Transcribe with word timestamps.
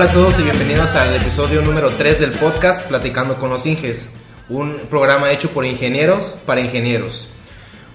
Hola 0.00 0.10
a 0.10 0.12
todos 0.12 0.38
y 0.38 0.44
bienvenidos 0.44 0.94
al 0.94 1.16
episodio 1.16 1.60
número 1.60 1.90
3 1.90 2.20
del 2.20 2.30
podcast 2.30 2.86
Platicando 2.86 3.36
con 3.36 3.50
los 3.50 3.66
Inges, 3.66 4.12
un 4.48 4.82
programa 4.88 5.32
hecho 5.32 5.50
por 5.50 5.66
ingenieros 5.66 6.36
para 6.46 6.60
ingenieros. 6.60 7.26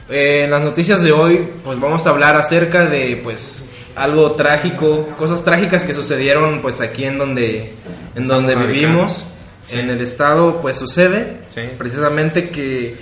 Eh, 0.09 0.41
en 0.43 0.51
las 0.51 0.61
noticias 0.63 1.01
de 1.01 1.13
hoy, 1.13 1.47
pues 1.63 1.79
vamos 1.79 2.05
a 2.05 2.09
hablar 2.09 2.35
acerca 2.35 2.87
de, 2.87 3.21
pues, 3.23 3.67
algo 3.95 4.33
trágico, 4.33 5.07
cosas 5.17 5.45
trágicas 5.45 5.85
que 5.85 5.93
sucedieron, 5.93 6.61
pues, 6.61 6.81
aquí 6.81 7.05
en 7.05 7.17
donde, 7.17 7.71
en 8.15 8.27
donde 8.27 8.55
vivimos, 8.55 9.27
en 9.71 9.89
el 9.89 10.01
estado, 10.01 10.59
pues, 10.59 10.75
sucede, 10.75 11.43
Sí. 11.47 11.61
precisamente 11.77 12.49
que 12.49 12.97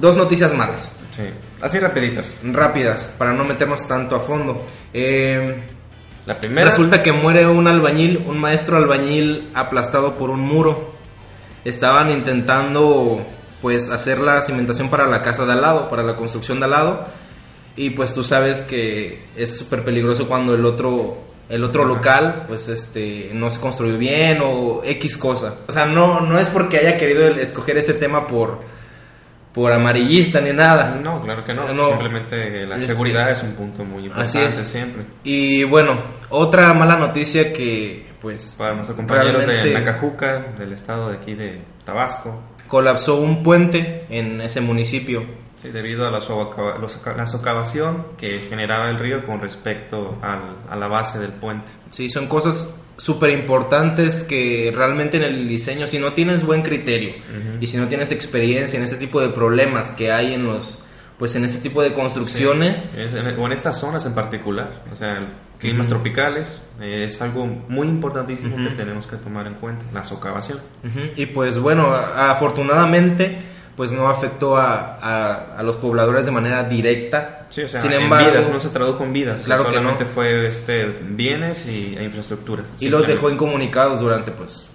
dos 0.00 0.16
noticias 0.16 0.54
malas, 0.54 0.92
Sí. 1.14 1.24
Así 1.60 1.78
rapiditas. 1.78 2.38
rápidas, 2.44 3.14
para 3.18 3.34
no 3.34 3.44
meternos 3.44 3.86
tanto 3.86 4.16
a 4.16 4.20
fondo. 4.20 4.64
Eh, 4.94 5.64
La 6.30 6.38
primera. 6.38 6.70
Resulta 6.70 7.02
que 7.02 7.10
muere 7.10 7.48
un 7.48 7.66
albañil, 7.66 8.22
un 8.24 8.38
maestro 8.38 8.76
albañil 8.76 9.50
aplastado 9.52 10.14
por 10.14 10.30
un 10.30 10.38
muro. 10.38 10.92
Estaban 11.64 12.12
intentando 12.12 13.26
pues 13.60 13.90
hacer 13.90 14.20
la 14.20 14.40
cimentación 14.42 14.90
para 14.90 15.08
la 15.08 15.22
casa 15.22 15.44
de 15.44 15.50
al 15.54 15.60
lado, 15.60 15.90
para 15.90 16.04
la 16.04 16.14
construcción 16.14 16.60
de 16.60 16.66
al 16.66 16.70
lado. 16.70 17.06
Y 17.74 17.90
pues 17.90 18.14
tú 18.14 18.22
sabes 18.22 18.60
que 18.60 19.24
es 19.34 19.58
súper 19.58 19.82
peligroso 19.82 20.28
cuando 20.28 20.54
el 20.54 20.64
otro 20.64 21.18
el 21.48 21.64
otro 21.64 21.84
local 21.84 22.44
pues 22.46 22.68
este 22.68 23.32
no 23.34 23.50
se 23.50 23.60
construyó 23.60 23.98
bien 23.98 24.38
o 24.40 24.82
X 24.84 25.16
cosa. 25.16 25.56
O 25.66 25.72
sea, 25.72 25.86
no 25.86 26.20
no 26.20 26.38
es 26.38 26.48
porque 26.48 26.78
haya 26.78 26.96
querido 26.96 27.26
escoger 27.26 27.76
ese 27.76 27.94
tema 27.94 28.28
por 28.28 28.60
por 29.52 29.72
amarillista 29.72 30.40
ni 30.40 30.52
nada. 30.52 30.98
No, 31.02 31.20
claro 31.22 31.44
que 31.44 31.52
no. 31.54 31.72
No. 31.72 31.88
Simplemente 31.88 32.66
la 32.66 32.76
Este- 32.76 32.92
seguridad 32.92 33.30
es 33.30 33.42
un 33.42 33.52
punto 33.52 33.84
muy 33.84 33.98
Así 33.98 34.06
importante 34.38 34.48
es. 34.62 34.68
siempre. 34.68 35.02
Y 35.24 35.64
bueno, 35.64 35.96
otra 36.30 36.72
mala 36.74 36.96
noticia 36.96 37.52
que 37.52 38.08
pues 38.20 38.54
Para 38.58 38.74
nuestros 38.74 38.96
compañeros 38.96 39.46
de 39.46 39.72
Nacajuca, 39.72 40.52
del 40.58 40.72
estado 40.74 41.08
de 41.10 41.16
aquí 41.16 41.34
de 41.34 41.62
Tabasco, 41.84 42.38
colapsó 42.68 43.16
un 43.16 43.42
puente 43.42 44.04
en 44.10 44.40
ese 44.42 44.60
municipio. 44.60 45.24
sí, 45.60 45.68
debido 45.70 46.06
a 46.06 46.10
la, 46.10 46.20
la 47.16 47.26
socavación 47.26 48.06
que 48.16 48.38
generaba 48.48 48.88
el 48.90 48.98
río 48.98 49.26
con 49.26 49.40
respecto 49.40 50.16
al- 50.22 50.56
a 50.70 50.76
la 50.76 50.86
base 50.88 51.18
del 51.18 51.32
puente. 51.32 51.70
Sí, 51.90 52.08
son 52.08 52.26
cosas 52.28 52.79
súper 53.00 53.30
importantes 53.30 54.24
que 54.24 54.70
realmente 54.76 55.16
en 55.16 55.22
el 55.22 55.48
diseño, 55.48 55.86
si 55.86 55.98
no 55.98 56.12
tienes 56.12 56.44
buen 56.44 56.60
criterio 56.62 57.14
y 57.58 57.66
si 57.66 57.78
no 57.78 57.88
tienes 57.88 58.12
experiencia 58.12 58.78
en 58.78 58.84
ese 58.84 58.96
tipo 58.96 59.22
de 59.22 59.30
problemas 59.30 59.92
que 59.92 60.12
hay 60.12 60.34
en 60.34 60.46
los, 60.46 60.80
pues 61.18 61.34
en 61.34 61.44
ese 61.46 61.60
tipo 61.62 61.82
de 61.82 61.94
construcciones, 61.94 62.90
Es 62.96 63.14
en- 63.14 63.38
o 63.38 63.46
en 63.46 63.52
estas 63.52 63.78
zonas 63.80 64.04
en 64.04 64.14
particular, 64.14 64.84
o 64.92 64.94
sea, 64.96 65.32
climas 65.58 65.88
tropicales, 65.88 66.58
eh, 66.80 67.04
es 67.08 67.22
algo 67.22 67.46
muy 67.46 67.88
importantísimo 67.88 68.56
que 68.56 68.74
tenemos 68.76 69.06
que 69.06 69.16
tomar 69.16 69.46
en 69.46 69.54
cuenta, 69.54 69.86
la 69.94 70.04
socavación. 70.04 70.58
y 71.16 71.24
pues 71.26 71.58
bueno, 71.58 71.94
afortunadamente, 71.94 73.38
pues 73.76 73.92
no 73.92 74.08
afectó 74.08 74.56
a, 74.56 74.96
a- 75.00 75.56
a 75.58 75.62
los 75.62 75.76
pobladores 75.76 76.26
de 76.26 76.32
manera 76.32 76.64
directa. 76.64 77.46
Sí, 77.50 77.62
o 77.62 77.68
sea, 77.68 77.80
Sin 77.80 77.92
en 77.92 78.02
embargo, 78.02 78.30
vidas, 78.30 78.48
no 78.50 78.60
se 78.60 78.68
tradujo 78.68 79.02
en 79.04 79.12
vidas, 79.12 79.34
o 79.34 79.38
sea, 79.38 79.56
Claro 79.56 79.64
que 79.70 79.76
solamente 79.76 80.04
no. 80.04 80.10
fue 80.10 80.46
este, 80.48 80.84
bienes 81.02 81.66
y, 81.66 81.96
e 81.98 82.04
infraestructura. 82.04 82.64
y 82.78 82.88
los 82.88 83.06
dejó 83.06 83.30
incomunicados 83.30 84.00
durante 84.00 84.30
pues 84.32 84.70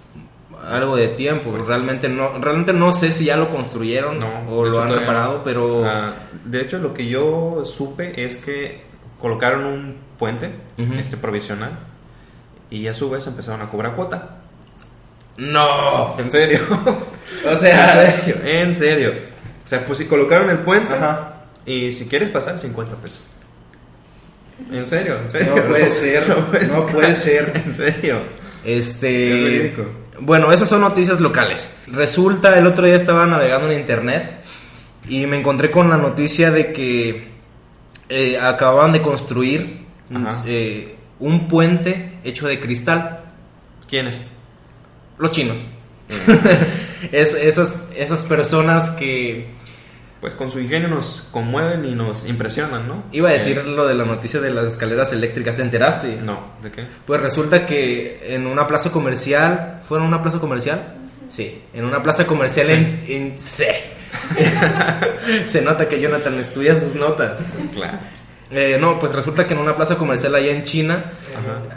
algo 0.68 0.96
de 0.96 1.08
tiempo. 1.08 1.50
Pues- 1.52 1.68
realmente 1.68 2.08
no, 2.08 2.38
realmente 2.38 2.72
no 2.72 2.92
sé 2.92 3.12
si 3.12 3.26
ya 3.26 3.36
lo 3.36 3.48
construyeron 3.50 4.18
No, 4.18 4.44
o 4.50 4.64
lo 4.64 4.80
han 4.82 4.88
reparado, 4.88 5.38
no. 5.38 5.44
pero 5.44 5.84
Ah, 5.86 6.12
de 6.44 6.60
hecho, 6.62 6.78
lo 6.78 6.92
que 6.92 7.06
yo 7.06 7.62
supe 7.64 8.24
es 8.24 8.36
que 8.36 8.82
colocaron 9.20 9.64
un 9.64 9.96
puente 10.18 10.50
este 10.98 11.16
provisional 11.16 11.78
y 12.70 12.88
a 12.88 12.94
su 12.94 13.08
vez 13.08 13.26
empezaron 13.26 13.62
a 13.62 13.68
cobrar 13.70 13.94
cuota. 13.94 14.38
No. 15.38 16.18
En 16.18 16.30
serio. 16.30 16.60
O 17.44 17.56
sea, 17.56 18.12
en 18.12 18.22
serio, 18.22 18.36
en 18.44 18.74
serio. 18.74 19.12
O 19.64 19.68
sea, 19.68 19.84
pues 19.84 19.98
si 19.98 20.06
colocaron 20.06 20.48
el 20.50 20.60
puente 20.60 20.94
Ajá. 20.94 21.44
y 21.64 21.92
si 21.92 22.06
quieres 22.06 22.30
pasar 22.30 22.58
50 22.58 22.96
pesos. 22.96 23.26
En 24.70 24.86
serio, 24.86 25.18
en 25.22 25.30
serio. 25.30 25.54
No 25.56 25.62
puede 25.64 25.90
ser, 25.90 26.28
no 26.68 26.86
puede 26.86 27.14
ser. 27.14 27.52
En 27.66 27.74
serio. 27.74 28.18
Este. 28.64 29.66
Es. 29.66 29.72
Bueno, 30.20 30.52
esas 30.52 30.68
son 30.68 30.80
noticias 30.80 31.20
locales. 31.20 31.76
Resulta, 31.88 32.58
el 32.58 32.66
otro 32.66 32.86
día 32.86 32.96
estaba 32.96 33.26
navegando 33.26 33.70
en 33.70 33.80
internet 33.80 34.40
y 35.08 35.26
me 35.26 35.36
encontré 35.38 35.70
con 35.70 35.90
la 35.90 35.96
noticia 35.96 36.50
de 36.50 36.72
que 36.72 37.28
eh, 38.08 38.38
acababan 38.38 38.92
de 38.92 39.02
construir 39.02 39.84
eh, 40.46 40.96
un 41.18 41.48
puente 41.48 42.18
hecho 42.24 42.48
de 42.48 42.58
cristal. 42.58 43.24
¿Quién 43.88 44.08
es? 44.08 44.22
Los 45.18 45.30
chinos. 45.32 45.56
es, 47.12 47.34
esas, 47.34 47.84
esas 47.96 48.22
personas 48.22 48.90
que. 48.90 49.54
Pues 50.20 50.34
con 50.34 50.50
su 50.50 50.58
ingenio 50.58 50.88
nos 50.88 51.28
conmueven 51.30 51.84
y 51.84 51.94
nos 51.94 52.26
impresionan, 52.26 52.88
¿no? 52.88 53.04
Iba 53.12 53.28
a 53.28 53.32
decir 53.32 53.58
Eh, 53.58 53.64
lo 53.68 53.86
de 53.86 53.94
la 53.94 54.04
noticia 54.04 54.40
de 54.40 54.50
las 54.50 54.64
escaleras 54.66 55.12
eléctricas, 55.12 55.56
¿te 55.56 55.62
enteraste? 55.62 56.18
no, 56.22 56.52
¿de 56.62 56.72
qué? 56.72 56.86
Pues 57.06 57.20
resulta 57.20 57.66
que 57.66 58.34
en 58.34 58.46
una 58.46 58.66
plaza 58.66 58.90
comercial, 58.90 59.82
¿fue 59.86 59.98
en 59.98 60.04
una 60.04 60.22
plaza 60.22 60.38
comercial? 60.40 60.94
Sí, 61.28 61.62
en 61.74 61.84
una 61.84 62.02
plaza 62.02 62.26
comercial 62.26 62.66
Sí. 62.66 62.72
en, 62.72 63.04
en 63.08 63.38
C. 63.38 63.84
Se 65.46 65.60
nota 65.62 65.86
que 65.86 66.00
Jonathan 66.00 66.34
estudia 66.40 66.78
sus 66.80 66.94
notas. 66.94 67.40
Claro. 67.74 67.98
Eh, 68.50 68.78
no, 68.80 68.98
pues 68.98 69.12
resulta 69.12 69.46
que 69.46 69.54
en 69.54 69.60
una 69.60 69.76
plaza 69.76 69.96
comercial 69.96 70.34
allá 70.34 70.52
en 70.52 70.64
China 70.64 71.12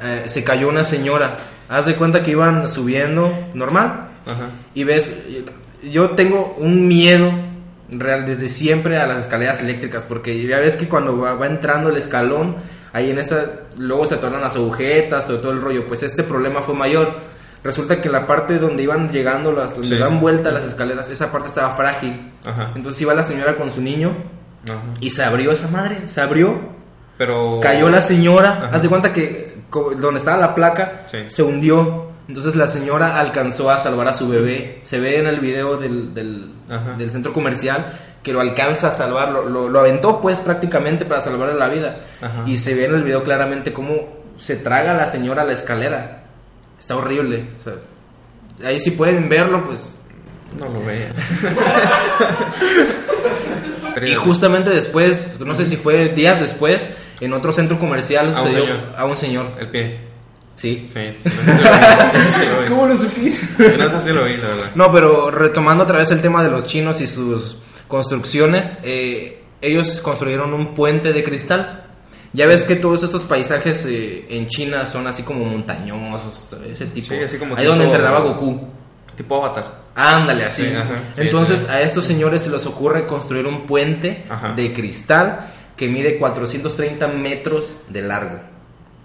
eh, 0.04 0.24
se 0.28 0.44
cayó 0.44 0.70
una 0.70 0.84
señora. 0.84 1.36
Haz 1.69 1.85
de 1.85 1.96
cuenta 1.96 2.24
que 2.24 2.31
iban 2.31 2.68
subiendo 2.68 3.31
normal 3.53 4.09
Ajá. 4.25 4.47
y 4.74 4.84
ves, 4.84 5.25
yo 5.84 6.12
tengo 6.12 6.56
un 6.57 6.88
miedo 6.88 7.31
real 7.91 8.25
desde 8.25 8.50
siempre 8.50 8.97
a 8.97 9.06
las 9.07 9.19
escaleras 9.25 9.62
eléctricas 9.62 10.03
porque 10.03 10.46
ya 10.46 10.58
ves 10.59 10.75
que 10.75 10.88
cuando 10.88 11.18
va, 11.18 11.34
va 11.35 11.46
entrando 11.47 11.90
el 11.90 11.97
escalón, 11.97 12.56
ahí 12.91 13.12
en 13.12 13.19
esa, 13.19 13.46
luego 13.78 14.06
se 14.08 14.16
atoran 14.16 14.41
las 14.41 14.56
agujetas 14.56 15.29
o 15.29 15.38
todo 15.40 15.52
el 15.52 15.62
rollo, 15.62 15.88
pues 15.88 16.02
este 16.03 16.24
problema 16.24 16.62
fue 16.62 16.74
mayor. 16.75 17.13
Resulta 17.63 18.00
que 18.02 18.09
la 18.09 18.25
parte 18.25 18.58
donde 18.58 18.84
iban 18.84 19.12
llegando, 19.12 19.52
las, 19.52 19.74
donde 19.75 19.96
Sí. 19.96 20.02
dan 20.02 20.19
vuelta 20.22 20.50
las 20.52 20.63
escaleras, 20.63 21.09
esa 21.09 21.31
parte 21.31 21.50
estaba 21.50 21.75
frágil. 21.75 22.31
Ajá. 22.46 22.72
Entonces 22.75 23.02
iba 23.02 23.13
la 23.13 23.24
señora 23.24 23.58
con 23.58 23.69
su 23.72 23.81
niño 23.81 24.16
Ajá. 24.63 24.79
y 25.02 25.09
se 25.09 25.24
abrió 25.24 25.52
esa 25.52 25.68
madre, 25.68 25.97
se 26.08 26.22
abrió, 26.22 26.58
Pero. 27.19 27.59
cayó 27.62 27.88
la 27.90 28.02
señora, 28.02 28.53
Ajá. 28.63 28.69
haz 28.78 28.81
de 28.81 28.90
cuenta 28.90 29.13
que 29.13 29.53
donde 29.97 30.18
estaba 30.18 30.38
la 30.38 30.56
placa 30.56 31.03
Sí. 31.12 31.18
se 31.28 31.44
hundió. 31.44 32.07
Entonces 32.28 32.56
la 32.56 32.68
señora 32.68 33.19
alcanzó 33.19 33.69
a 33.72 33.78
salvar 33.80 34.07
a 34.07 34.13
su 34.13 34.28
bebé. 34.30 34.80
Se 34.84 35.00
ve 35.00 35.19
en 35.19 35.28
el 35.28 35.40
video 35.40 35.78
del, 35.78 36.13
del, 36.16 37.12
centro 37.12 37.34
comercial 37.34 37.91
que 38.24 38.31
lo 38.34 38.40
alcanza 38.41 38.90
a 38.90 38.91
salvar, 38.91 39.29
lo, 39.31 39.47
lo- 39.50 39.68
lo 39.69 39.79
aventó 39.79 40.22
pues 40.22 40.40
prácticamente 40.40 41.06
para 41.06 41.22
salvarle 41.22 41.56
la 41.56 41.68
vida. 41.69 41.97
Ajá. 42.22 42.44
Y 42.47 42.58
se 42.58 42.74
ve 42.75 42.85
en 42.85 42.96
el 42.96 43.03
video 43.03 43.24
claramente 43.24 43.74
cómo 43.74 43.96
se 44.38 44.56
traga 44.58 44.94
la 44.94 45.06
señora 45.06 45.41
a 45.41 45.46
la 45.46 45.53
escalera. 45.53 46.24
Está 46.79 46.96
horrible. 46.96 47.50
o 47.59 47.63
sea, 47.63 47.74
ahí 48.68 48.79
si 48.79 48.91
pueden 48.91 49.28
verlo 49.28 49.66
pues. 49.66 49.91
No 50.58 50.66
lo 50.66 50.84
vean. 50.85 51.13
Y 54.06 54.16
justamente 54.16 54.70
después, 54.70 55.40
no 55.46 55.56
sé 55.56 55.66
si 55.66 55.76
fue 55.78 56.09
días 56.09 56.40
después, 56.40 56.91
en 57.20 57.34
otro 57.34 57.52
centro 57.52 57.78
comercial 57.80 58.28
A 58.36 58.41
un 58.41 58.47
sucedió 58.47 58.66
señor. 58.66 58.94
a 58.97 59.06
un 59.06 59.18
señor. 59.18 59.52
El 59.59 59.68
pie. 59.70 60.00
Sí. 60.56 60.90
Sí. 60.94 61.00
sí, 61.24 61.30
Eso 61.30 62.30
sí 62.40 62.46
lo 62.53 62.62
vi. 62.64 62.68
¿Cómo 62.70 62.88
lo 62.88 62.97
supiste? 62.97 63.78
No, 63.78 63.84
eso 63.86 64.00
sí 64.00 64.09
lo 64.12 64.26
vi, 64.26 64.38
la 64.38 64.47
verdad. 64.47 64.72
No, 64.76 64.91
pero 64.91 65.32
retomando 65.32 65.84
otra 65.86 65.97
vez 66.00 66.12
el 66.12 66.22
tema 66.22 66.44
de 66.44 66.50
los 66.52 66.66
chinos 66.66 67.00
y 67.02 67.08
sus 67.08 67.58
construcciones, 67.88 68.80
eh, 68.84 69.44
ellos 69.62 70.00
construyeron 70.02 70.53
un 70.53 70.76
puente 70.76 71.14
de 71.14 71.24
cristal. 71.24 71.85
Ya 72.32 72.46
ves 72.46 72.64
que 72.64 72.76
todos 72.76 73.02
esos 73.03 73.24
paisajes 73.24 73.85
eh, 73.88 74.26
en 74.30 74.47
China 74.47 74.85
son 74.85 75.08
así 75.08 75.24
como 75.24 75.46
montañosos, 75.46 76.56
ese 76.70 76.85
tipo. 76.88 77.08
Sí, 77.08 77.16
así 77.16 77.38
como 77.38 77.56
Ahí 77.56 77.62
tipo- 77.64 77.70
donde 77.72 77.85
entrenaba 77.85 78.20
Goku. 78.20 78.68
Tipo 79.20 79.36
Avatar. 79.36 79.80
Ándale, 79.96 80.46
así. 80.46 80.64
Sí, 80.64 80.74
ajá. 80.74 80.96
Sí, 81.14 81.24
Entonces 81.24 81.60
sí. 81.64 81.72
a 81.72 81.82
estos 81.82 82.06
señores 82.06 82.42
se 82.44 82.50
les 82.50 82.66
ocurre 82.66 83.06
construir 83.06 83.46
un 83.48 83.68
puente 83.68 84.24
Ajá. 84.30 84.54
de 84.54 84.74
cristal 84.74 85.48
que 85.76 85.90
mide 85.90 86.18
430 86.18 87.06
metros 87.10 87.82
de 87.90 88.02
largo. 88.02 88.40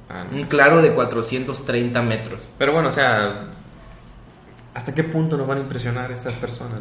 Ah, 0.08 0.24
no. 0.30 0.36
Un 0.38 0.44
claro 0.44 0.80
de 0.82 0.90
430 0.92 2.00
metros. 2.00 2.48
Pero 2.58 2.72
bueno, 2.72 2.90
o 2.90 2.92
sea. 2.92 3.46
¿Hasta 4.72 4.94
qué 4.94 5.02
punto 5.02 5.36
nos 5.36 5.48
van 5.48 5.58
a 5.58 5.60
impresionar 5.62 6.12
estas 6.12 6.34
personas? 6.34 6.78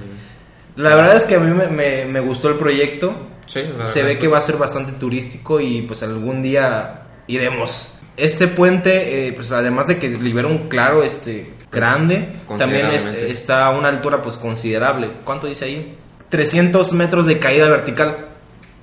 La 0.75 0.95
verdad 0.95 1.15
es 1.17 1.23
que 1.23 1.35
a 1.35 1.39
mí 1.39 1.51
me, 1.51 1.65
me- 1.67 2.05
me 2.05 2.19
gustó 2.19 2.49
el 2.49 2.55
proyecto. 2.55 3.15
Sí, 3.47 3.61
la 3.77 3.83
Se 3.87 4.03
verdad. 4.03 4.13
ve 4.15 4.19
que 4.19 4.27
va 4.27 4.37
a 4.37 4.41
ser 4.41 4.57
bastante 4.57 4.91
turístico 4.93 5.59
y 5.59 5.81
pues 5.83 6.03
algún 6.03 6.43
día 6.43 7.01
iremos. 7.25 7.97
Este 8.15 8.47
puente, 8.47 9.27
eh, 9.27 9.33
pues 9.33 9.51
además 9.51 9.87
de 9.87 9.97
que 9.97 10.07
libera 10.09 10.47
un 10.47 10.69
claro 10.69 11.01
este 11.03 11.51
grande, 11.73 12.29
también 12.57 12.87
es- 12.87 13.05
está 13.07 13.65
a 13.65 13.69
una 13.71 13.89
altura 13.89 14.21
pues 14.21 14.37
considerable. 14.37 15.11
¿Cuánto 15.23 15.47
dice 15.47 15.65
ahí? 15.65 15.97
300 16.29 16.93
metros 16.93 17.25
de 17.25 17.39
caída 17.39 17.67
vertical. 17.67 18.15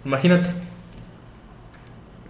Imagínate. 0.05 0.51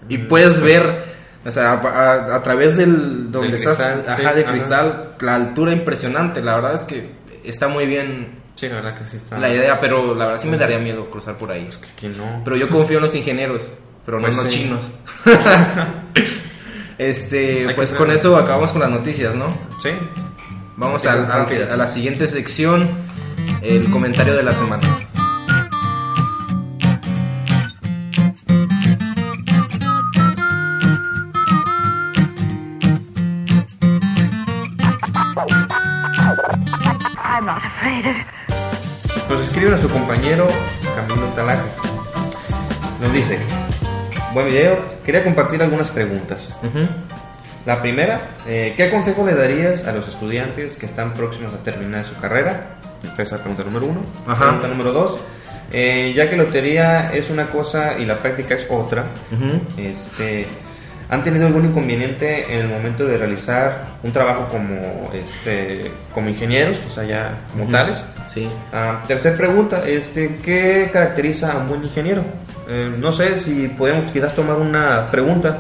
Y 0.09 0.19
Mm, 0.19 0.29
puedes 0.29 0.51
pues- 0.59 0.62
ver 0.62 1.11
O 1.43 1.51
sea, 1.51 1.73
a, 1.73 1.75
a- 1.77 2.37
a 2.37 2.43
través 2.43 2.77
del 2.77 3.33
donde 3.33 3.49
Del 3.53 3.57
estás, 3.61 3.79
cristal, 3.79 4.05
ajá, 4.07 4.17
sí, 4.17 4.23
de 4.37 4.43
ajá. 4.45 4.53
cristal, 4.53 5.15
la 5.21 5.35
altura 5.37 5.73
impresionante. 5.73 6.43
La 6.43 6.57
verdad 6.57 6.75
es 6.75 6.83
que 6.85 7.12
está 7.45 7.67
muy 7.69 7.87
bien 7.87 8.41
Sí, 8.57 8.69
la 8.69 8.75
verdad 8.75 8.95
que 8.99 9.05
sí 9.05 9.17
está. 9.17 9.39
la 9.39 9.49
idea, 9.49 9.81
pero 9.81 10.15
la 10.15 10.27
verdad 10.27 10.39
sí 10.43 10.49
me 10.49 10.59
daría 10.59 10.79
miedo 10.79 11.09
cruzar 11.11 11.39
por 11.39 11.51
ahí. 11.51 11.71
Que 11.99 12.11
no. 12.11 12.43
Pero 12.45 12.57
yo 12.57 12.69
confío 12.69 12.99
en 12.99 13.05
los 13.05 13.15
ingenieros, 13.15 13.71
pero 14.05 14.19
no 14.21 14.27
Pues 14.27 14.37
en 14.37 14.45
los 14.45 14.53
sí. 14.53 14.61
chinos. 14.65 14.93
este, 16.99 17.69
pues 17.75 17.93
con 17.93 18.11
eso 18.11 18.37
acabamos 18.37 18.73
con 18.73 18.81
las 18.83 18.91
noticias, 18.91 19.35
¿no? 19.35 19.47
Sí. 19.83 19.91
Vamos 20.81 21.05
a 21.05 21.15
la 21.77 21.87
siguiente 21.87 22.27
sección, 22.27 22.88
el 23.61 23.91
comentario 23.91 24.35
de 24.35 24.43
la 24.43 24.55
semana. 24.55 24.82
I'm 37.23 37.44
not 37.44 37.62
afraid 37.62 38.06
of. 38.06 38.17
Nos 39.29 39.41
escribe 39.41 39.69
nuestro 39.69 39.91
compañero 39.91 40.47
Camilo 40.97 41.26
Talaje. 41.37 41.69
Nos 43.03 43.12
dice: 43.12 43.38
Buen 44.33 44.47
video, 44.47 44.79
quería 45.05 45.23
compartir 45.25 45.62
algunas 45.62 45.91
preguntas. 45.91 46.56
La 47.67 47.81
primera, 47.83 48.21
eh, 48.47 48.75
¿qué 48.77 48.91
consejo 48.91 49.25
le 49.27 49.35
darías 49.35 49.87
a 49.87 49.93
los 49.93 50.09
estudiantes 50.09 50.79
que 50.79 50.87
están 50.87 51.12
próximos 51.12 51.53
a 51.53 51.59
terminar 51.59 52.05
su 52.05 52.17
carrera? 52.19 52.77
Esa 53.19 53.39
pregunta 53.39 53.65
número 53.65 53.87
uno. 53.87 54.01
Ajá. 54.27 54.45
Pregunta 54.45 54.69
número 54.69 54.93
dos, 54.93 55.21
eh, 55.73 56.12
ya 56.17 56.29
que 56.29 56.37
la 56.37 56.45
teoría 56.45 57.12
es 57.12 57.29
una 57.31 57.47
cosa 57.49 57.99
y 57.99 58.07
la 58.07 58.17
práctica 58.17 58.55
es 58.55 58.67
otra, 58.71 59.05
este, 59.77 60.47
¿han 61.11 61.23
tenido 61.23 61.47
algún 61.47 61.67
inconveniente 61.67 62.47
en 62.53 62.61
el 62.62 62.69
momento 62.69 63.05
de 63.07 63.19
realizar 63.19 63.83
un 64.03 64.12
trabajo 64.12 64.47
como, 64.49 65.11
este, 65.12 65.91
como 66.15 66.29
ingenieros, 66.31 66.79
o 66.87 66.91
sea, 66.91 67.05
ya 67.05 67.39
como 67.53 67.65
Ujú. 67.65 67.73
tales? 67.73 68.03
Sí. 68.27 68.49
Ah, 68.73 69.03
tercer 69.07 69.37
pregunta, 69.37 69.83
este, 69.87 70.37
¿qué 70.43 70.89
caracteriza 70.93 71.53
a 71.53 71.59
un 71.59 71.69
buen 71.69 71.83
ingeniero? 71.83 72.23
Eh, 72.69 72.91
no 72.99 73.12
sé 73.12 73.39
si 73.39 73.69
podemos 73.69 74.07
quizás 74.12 74.35
tomar 74.35 74.57
una 74.57 75.11
pregunta. 75.11 75.59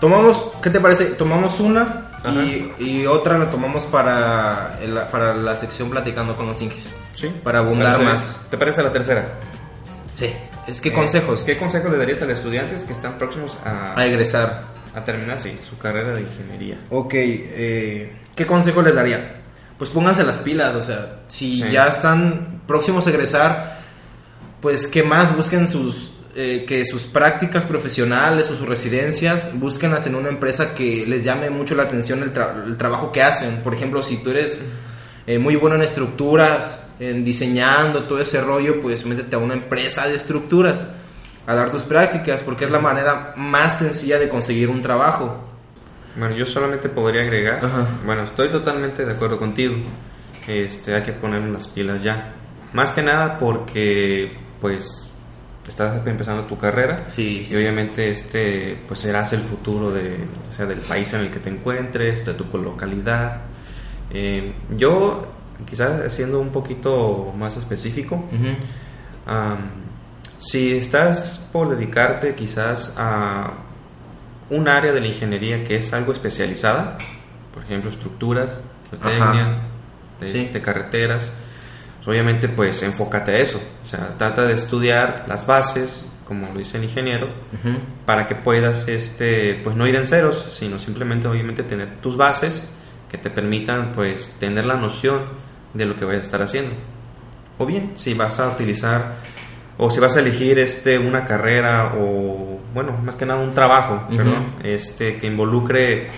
Tomamos, 0.00 0.52
¿qué 0.62 0.70
te 0.70 0.80
parece? 0.80 1.06
Tomamos 1.10 1.60
una 1.60 2.08
y, 2.34 2.72
y 2.78 3.06
otra 3.06 3.38
la 3.38 3.50
tomamos 3.50 3.84
para, 3.84 4.78
el- 4.82 4.94
para 5.10 5.34
la 5.34 5.56
sección 5.56 5.90
platicando 5.90 6.36
con 6.36 6.46
los 6.46 6.60
inges. 6.62 6.90
Sí. 7.14 7.28
Para 7.44 7.58
abundar 7.58 7.96
Parece- 7.98 8.12
más. 8.12 8.40
¿Te 8.50 8.56
parece 8.56 8.82
la 8.82 8.92
tercera? 8.92 9.26
Sí. 10.14 10.32
Es 10.66 10.80
que 10.80 10.90
Eh, 10.90 10.92
consejos 10.92 11.42
¿Qué 11.44 11.56
consejos 11.58 11.90
le 11.90 11.98
darías 11.98 12.22
a 12.22 12.26
los 12.26 12.36
estudiantes 12.36 12.84
que 12.84 12.92
están 12.92 13.14
próximos 13.18 13.52
a, 13.64 13.98
a 13.98 14.06
egresar. 14.06 14.64
a 14.94 15.04
terminar 15.04 15.38
sí, 15.40 15.58
su 15.68 15.76
carrera 15.78 16.14
de 16.14 16.22
ingeniería? 16.22 16.78
Ok, 16.90 17.12
eh, 17.14 18.12
¿qué 18.34 18.46
consejo 18.46 18.80
les 18.82 18.94
daría? 18.94 19.36
Pues 19.78 19.90
pónganse 19.90 20.24
las 20.24 20.38
pilas, 20.38 20.74
o 20.74 20.82
sea, 20.82 21.20
si 21.28 21.56
Sí. 21.56 21.70
ya 21.70 21.88
están 21.88 22.60
próximos 22.66 23.06
a 23.06 23.10
egresar, 23.10 23.78
pues 24.60 24.86
que 24.86 25.02
más 25.02 25.34
busquen 25.34 25.68
sus 25.68 26.12
eh, 26.34 26.64
que 26.66 26.84
sus 26.84 27.06
prácticas 27.06 27.64
profesionales 27.64 28.50
o 28.50 28.56
sus 28.56 28.68
residencias, 28.68 29.58
búsquenlas 29.58 30.06
en 30.06 30.14
una 30.14 30.28
empresa 30.28 30.74
que 30.74 31.04
les 31.06 31.24
llame 31.24 31.50
mucho 31.50 31.74
la 31.74 31.84
atención 31.84 32.22
el, 32.22 32.32
tra- 32.32 32.64
el 32.64 32.76
trabajo 32.76 33.10
que 33.12 33.22
hacen. 33.22 33.62
Por 33.62 33.74
ejemplo, 33.74 34.02
si 34.02 34.22
tú 34.22 34.30
eres 34.30 34.62
eh, 35.26 35.38
muy 35.38 35.56
bueno 35.56 35.76
en 35.76 35.82
estructuras, 35.82 36.82
en 36.98 37.24
diseñando 37.24 38.04
todo 38.04 38.20
ese 38.20 38.40
rollo, 38.40 38.80
pues 38.80 39.06
métete 39.06 39.36
a 39.36 39.38
una 39.38 39.54
empresa 39.54 40.06
de 40.06 40.16
estructuras 40.16 40.86
a 41.46 41.54
dar 41.54 41.70
tus 41.70 41.82
prácticas, 41.82 42.42
porque 42.42 42.66
es 42.66 42.70
la 42.70 42.78
manera 42.78 43.32
más 43.36 43.78
sencilla 43.78 44.18
de 44.18 44.28
conseguir 44.28 44.68
un 44.68 44.82
trabajo. 44.82 45.46
Bueno, 46.16 46.36
yo 46.36 46.44
solamente 46.44 46.88
podría 46.88 47.22
agregar, 47.22 47.64
Ajá. 47.64 47.86
bueno, 48.04 48.24
estoy 48.24 48.48
totalmente 48.50 49.04
de 49.04 49.12
acuerdo 49.12 49.38
contigo. 49.38 49.76
Este, 50.46 50.94
hay 50.94 51.02
que 51.02 51.12
ponernos 51.12 51.50
las 51.50 51.68
pilas 51.68 52.02
ya. 52.02 52.34
Más 52.72 52.92
que 52.92 53.02
nada 53.02 53.38
porque, 53.38 54.36
pues, 54.60 54.99
estás 55.70 56.06
empezando 56.06 56.44
tu 56.44 56.58
carrera 56.58 57.04
Sí, 57.08 57.44
sí. 57.46 57.54
y 57.54 57.56
obviamente 57.56 58.10
este, 58.10 58.78
pues 58.86 59.00
serás 59.00 59.32
el 59.32 59.40
futuro 59.40 59.90
de, 59.90 60.16
o 60.50 60.52
sea, 60.52 60.66
del 60.66 60.80
país 60.80 61.12
en 61.14 61.20
el 61.20 61.30
que 61.30 61.38
te 61.38 61.48
encuentres, 61.50 62.24
de 62.26 62.34
tu 62.34 62.58
localidad. 62.58 63.38
Eh, 64.10 64.52
yo, 64.76 65.22
quizás 65.68 66.12
siendo 66.12 66.40
un 66.40 66.50
poquito 66.50 67.32
más 67.36 67.56
específico, 67.56 68.24
si 70.40 70.72
estás 70.76 71.46
por 71.52 71.68
dedicarte 71.68 72.34
quizás 72.34 72.94
a 72.96 73.52
un 74.48 74.68
área 74.68 74.92
de 74.92 75.00
la 75.00 75.06
ingeniería 75.06 75.62
que 75.64 75.76
es 75.76 75.92
algo 75.92 76.12
especializada, 76.12 76.98
por 77.54 77.62
ejemplo 77.62 77.90
estructuras, 77.90 78.62
geotecnia, 78.90 79.62
este, 80.20 80.52
Sí. 80.52 80.60
carreteras, 80.60 81.32
obviamente 82.06 82.48
pues 82.48 82.82
enfócate 82.82 83.32
a 83.32 83.38
eso, 83.38 83.60
o 83.84 83.86
sea, 83.86 84.16
trata 84.16 84.46
de 84.46 84.54
estudiar 84.54 85.24
las 85.28 85.46
bases, 85.46 86.10
como 86.26 86.46
lo 86.52 86.58
dice 86.58 86.78
el 86.78 86.84
ingeniero, 86.84 87.28
para 88.06 88.26
que 88.26 88.34
puedas 88.36 88.88
este 88.88 89.60
pues 89.62 89.76
no 89.76 89.86
ir 89.86 89.96
en 89.96 90.06
ceros 90.06 90.46
sino 90.50 90.78
simplemente 90.78 91.28
obviamente 91.28 91.62
tener 91.62 92.00
tus 92.00 92.16
bases 92.16 92.72
que 93.10 93.18
te 93.18 93.30
permitan 93.30 93.92
pues 93.92 94.34
tener 94.38 94.64
la 94.64 94.76
noción 94.76 95.22
de 95.74 95.86
lo 95.86 95.96
que 95.96 96.04
vayas 96.04 96.22
a 96.22 96.24
estar 96.24 96.42
haciendo. 96.42 96.72
O 97.58 97.66
bien 97.66 97.92
si 97.96 98.14
vas 98.14 98.40
a 98.40 98.48
utilizar 98.48 99.16
o 99.76 99.90
si 99.90 99.98
vas 99.98 100.16
a 100.16 100.20
elegir 100.20 100.58
este 100.58 100.98
una 100.98 101.24
carrera 101.24 101.94
o 101.98 102.60
bueno 102.72 102.96
más 103.02 103.16
que 103.16 103.26
nada 103.26 103.40
un 103.40 103.52
trabajo 103.52 104.04
Ujú. 104.06 104.16
perdón 104.16 104.54
este 104.62 105.18
que 105.18 105.26
involucre 105.26 106.06
eh, 106.06 106.08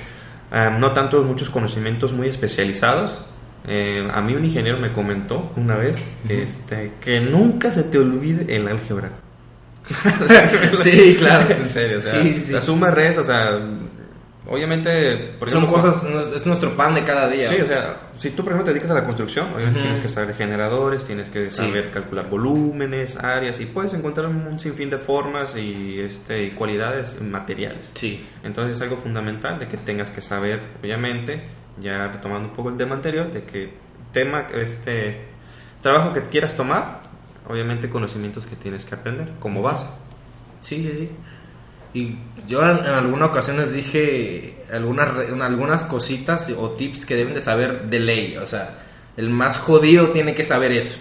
no 0.78 0.92
tanto 0.92 1.22
muchos 1.22 1.48
conocimientos 1.48 2.12
muy 2.12 2.28
especializados 2.28 3.24
Eh, 3.66 4.08
a 4.12 4.20
mí 4.20 4.34
un 4.34 4.44
ingeniero 4.44 4.78
me 4.78 4.92
comentó 4.92 5.52
una 5.56 5.76
vez 5.76 5.96
este, 6.28 6.94
que 7.00 7.20
nunca 7.20 7.70
se 7.72 7.84
te 7.84 7.98
olvide 7.98 8.56
el 8.56 8.66
álgebra 8.66 9.10
Sí, 10.82 11.14
claro. 11.18 11.48
en 11.54 11.68
serio, 11.68 11.98
o 11.98 12.02
sea, 12.02 12.22
Sí, 12.22 12.40
sí. 12.40 12.52
la 12.52 12.62
suma 12.62 12.90
res, 12.90 13.18
o 13.18 13.24
sea, 13.24 13.58
obviamente, 14.48 15.16
por 15.38 15.48
Son 15.50 15.64
ejemplo, 15.64 15.82
cosas, 15.82 16.10
no 16.10 16.20
es- 16.22 16.32
es 16.32 16.46
nuestro 16.46 16.76
pan 16.76 16.94
de 16.94 17.04
cada 17.04 17.28
día. 17.28 17.46
Sí, 17.46 17.60
o 17.62 17.66
sea, 17.66 18.10
si 18.16 18.30
tú, 18.30 18.42
por 18.42 18.52
ejemplo, 18.52 18.64
te 18.64 18.70
dedicas 18.72 18.90
a 18.90 18.94
la 18.94 19.04
construcción, 19.04 19.46
obviamente 19.54 19.78
Ujú. 19.78 19.88
tienes 19.88 20.02
que 20.02 20.08
saber 20.08 20.34
generadores, 20.34 21.04
tienes 21.04 21.30
que 21.30 21.50
Sí. 21.50 21.56
saber 21.58 21.90
calcular 21.90 22.28
volúmenes, 22.28 23.16
áreas, 23.16 23.60
y 23.60 23.66
puedes 23.66 23.94
encontrar 23.94 24.26
un 24.26 24.58
sinfín 24.58 24.90
de 24.90 24.98
formas 24.98 25.56
y, 25.56 26.00
este, 26.00 26.44
y 26.46 26.50
cualidades 26.50 27.20
materiales. 27.20 27.90
Sí. 27.94 28.24
Entonces 28.42 28.76
es 28.76 28.82
algo 28.82 28.96
fundamental 28.96 29.58
de 29.58 29.68
que 29.68 29.76
tengas 29.76 30.10
que 30.10 30.20
saber, 30.20 30.60
obviamente, 30.80 31.42
ya 31.80 32.08
retomando 32.08 32.48
un 32.48 32.54
poco 32.54 32.68
el 32.70 32.76
tema 32.76 32.94
anterior, 32.94 33.30
de 33.30 33.44
que 33.44 33.74
tema, 34.12 34.46
este, 34.54 35.22
trabajo 35.80 36.12
que 36.12 36.20
quieras 36.22 36.54
tomar, 36.54 37.00
obviamente 37.48 37.88
conocimientos 37.88 38.46
que 38.46 38.56
tienes 38.56 38.84
que 38.84 38.94
aprender 38.94 39.32
como 39.40 39.62
base. 39.62 39.86
Sí, 40.60 40.76
sí, 40.88 40.94
sí. 40.94 41.10
Y 41.94 42.16
yo 42.46 42.62
en, 42.62 42.78
en 42.78 42.92
alguna 42.92 43.26
ocasión 43.26 43.58
les 43.58 43.74
dije 43.74 44.64
algunas, 44.72 45.10
algunas 45.42 45.84
cositas 45.84 46.48
o 46.56 46.70
tips 46.70 47.04
que 47.04 47.16
deben 47.16 47.34
de 47.34 47.40
saber 47.40 47.90
de 47.90 48.00
ley. 48.00 48.36
O 48.38 48.46
sea, 48.46 48.78
el 49.16 49.28
más 49.28 49.58
jodido 49.58 50.08
tiene 50.08 50.34
que 50.34 50.44
saber 50.44 50.72
eso. 50.72 50.98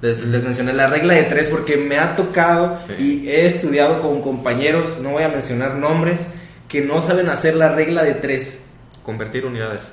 Les, 0.00 0.24
les 0.24 0.44
mencioné 0.44 0.72
la 0.74 0.86
regla 0.86 1.14
de 1.14 1.24
tres 1.24 1.48
porque 1.48 1.76
me 1.76 1.98
ha 1.98 2.14
tocado 2.14 2.78
Sí. 2.78 3.24
y 3.24 3.28
he 3.30 3.46
estudiado 3.46 4.00
con 4.00 4.22
compañeros, 4.22 5.00
no 5.02 5.10
voy 5.10 5.24
a 5.24 5.28
mencionar 5.28 5.74
nombres, 5.74 6.34
que 6.68 6.82
no 6.82 7.02
saben 7.02 7.28
hacer 7.30 7.56
la 7.56 7.72
regla 7.74 8.04
de 8.04 8.14
tres. 8.14 8.64
Convertir 9.02 9.44
unidades. 9.44 9.90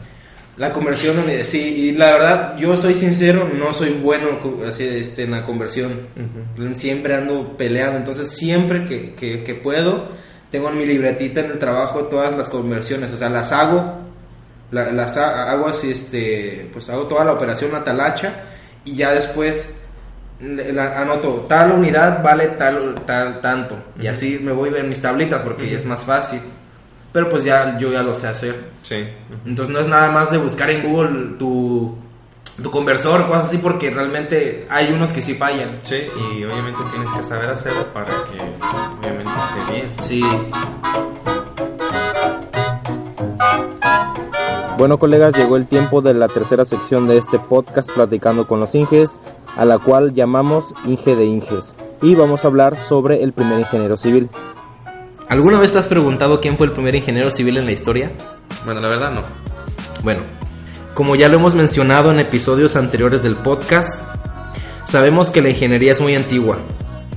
La 0.57 0.71
conversión, 0.71 1.15
sí, 1.43 1.59
y 1.59 1.91
la 1.91 2.11
verdad, 2.13 2.57
yo 2.57 2.77
soy 2.77 2.93
sincero, 2.93 3.49
no 3.59 3.73
soy 3.73 3.89
bueno 3.91 4.39
así, 4.67 4.85
este, 4.85 5.23
en 5.23 5.31
la 5.31 5.45
conversión. 5.45 5.91
Siempre 6.75 7.15
ando 7.15 7.57
peleando, 7.57 7.97
entonces 7.97 8.29
siempre 8.29 8.85
que, 8.85 9.13
que- 9.15 9.43
que 9.43 9.55
puedo, 9.55 10.09
tengo 10.51 10.69
en 10.69 10.77
mi 10.77 10.85
libretita 10.85 11.41
en 11.41 11.51
el 11.51 11.59
trabajo 11.59 12.03
todas 12.05 12.37
las 12.37 12.47
conversiones, 12.47 13.11
o 13.11 13.17
sea, 13.17 13.29
las 13.29 13.51
hago, 13.51 13.99
la- 14.71 14.91
las 14.93 15.17
ha- 15.17 15.51
hago 15.51 15.67
así, 15.67 15.91
este, 15.91 16.69
pues 16.71 16.89
hago 16.89 17.03
toda 17.07 17.25
la 17.25 17.33
operación 17.33 17.75
a 17.75 17.83
talacha 17.83 18.43
y 18.85 18.95
ya 18.95 19.11
después 19.11 19.81
le- 20.39 20.71
la- 20.71 20.99
anoto 21.01 21.45
tal 21.49 21.73
unidad 21.73 22.23
vale 22.23 22.47
tal, 22.57 22.95
tal 23.05 23.41
tanto 23.41 23.75
y 23.99 24.07
así 24.07 24.39
me 24.41 24.51
voy 24.53 24.69
a 24.69 24.73
ver 24.73 24.83
mis 24.85 25.01
tablitas 25.01 25.41
porque 25.43 25.75
es 25.75 25.85
más 25.85 26.01
fácil. 26.03 26.39
Pero 27.15 27.29
pues 27.29 27.45
ya 27.45 27.77
yo 27.77 27.93
ya 27.93 28.03
lo 28.03 28.13
sé 28.13 28.27
hacer. 28.27 28.71
Sí. 28.83 29.07
Entonces 29.45 29.73
no 29.73 29.79
es 29.79 29.87
nada 29.87 30.11
más 30.11 30.31
de 30.31 30.37
buscar 30.37 30.69
en 30.69 30.83
Google 30.83 31.37
tu, 31.39 31.95
tu 32.61 32.69
conversor, 32.69 33.25
cosas 33.25 33.45
así, 33.45 33.59
porque 33.59 33.89
realmente 33.89 34.67
hay 34.69 34.91
unos 34.91 35.13
que 35.13 35.21
sí 35.21 35.33
fallan. 35.33 35.79
Sí, 35.83 35.95
y 35.95 36.43
obviamente 36.43 36.81
tienes 36.91 37.09
que 37.13 37.23
saber 37.23 37.49
hacerlo 37.49 37.85
para 37.93 38.25
que 38.25 38.37
obviamente 38.99 39.31
esté 39.31 39.71
bien. 39.71 39.91
Sí. 40.01 40.23
Bueno 44.77 44.99
colegas, 44.99 45.37
llegó 45.37 45.55
el 45.55 45.67
tiempo 45.67 46.01
de 46.01 46.15
la 46.15 46.27
tercera 46.27 46.65
sección 46.65 47.07
de 47.07 47.17
este 47.17 47.39
podcast 47.39 47.91
Platicando 47.91 48.45
con 48.45 48.59
los 48.59 48.75
Inges, 48.75 49.21
a 49.55 49.63
la 49.63 49.79
cual 49.79 50.13
llamamos 50.13 50.75
Inge 50.83 51.15
de 51.15 51.23
Inges. 51.23 51.77
Y 52.01 52.15
vamos 52.15 52.43
a 52.43 52.49
hablar 52.49 52.75
sobre 52.75 53.23
el 53.23 53.31
primer 53.31 53.61
ingeniero 53.61 53.95
civil. 53.95 54.29
¿Alguna 55.27 55.59
vez 55.59 55.73
te 55.73 55.79
has 55.79 55.87
preguntado 55.87 56.39
quién 56.39 56.55
fue 56.55 56.67
el 56.67 56.73
primer 56.73 56.93
ingeniero 56.93 57.31
civil 57.31 57.57
en 57.57 57.65
la 57.65 57.71
historia? 57.71 58.11
Bueno, 58.63 58.79
la 58.79 58.87
verdad 58.87 59.11
no. 59.11 59.23
Bueno, 60.03 60.21
como 60.93 61.15
ya 61.15 61.29
lo 61.29 61.37
hemos 61.37 61.55
mencionado 61.55 62.11
en 62.11 62.19
episodios 62.19 62.75
anteriores 62.75 63.23
del 63.23 63.35
podcast, 63.35 64.03
sabemos 64.83 65.31
que 65.31 65.41
la 65.41 65.49
ingeniería 65.49 65.93
es 65.93 65.99
muy 65.99 66.15
antigua, 66.15 66.59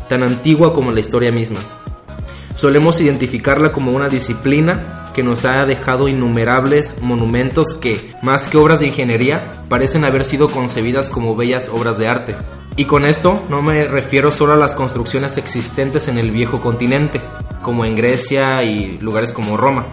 tan 0.08 0.22
antigua 0.22 0.72
como 0.72 0.90
la 0.90 1.00
historia 1.00 1.30
misma. 1.30 1.60
Solemos 2.54 2.98
identificarla 3.02 3.72
como 3.72 3.92
una 3.92 4.08
disciplina 4.08 5.04
que 5.14 5.22
nos 5.22 5.44
ha 5.44 5.66
dejado 5.66 6.08
innumerables 6.08 7.02
monumentos 7.02 7.74
que, 7.74 8.14
más 8.22 8.48
que 8.48 8.56
obras 8.56 8.80
de 8.80 8.86
ingeniería, 8.86 9.52
parecen 9.68 10.06
haber 10.06 10.24
sido 10.24 10.48
concebidas 10.48 11.10
como 11.10 11.36
bellas 11.36 11.68
obras 11.68 11.98
de 11.98 12.08
arte. 12.08 12.36
Y 12.74 12.86
con 12.86 13.04
esto 13.04 13.44
no 13.50 13.60
me 13.60 13.84
refiero 13.86 14.32
solo 14.32 14.54
a 14.54 14.56
las 14.56 14.76
construcciones 14.76 15.36
existentes 15.36 16.08
en 16.08 16.16
el 16.16 16.30
viejo 16.30 16.60
continente, 16.60 17.20
como 17.62 17.84
en 17.84 17.96
Grecia 17.96 18.62
y 18.62 18.98
lugares 18.98 19.32
como 19.32 19.56
Roma, 19.56 19.88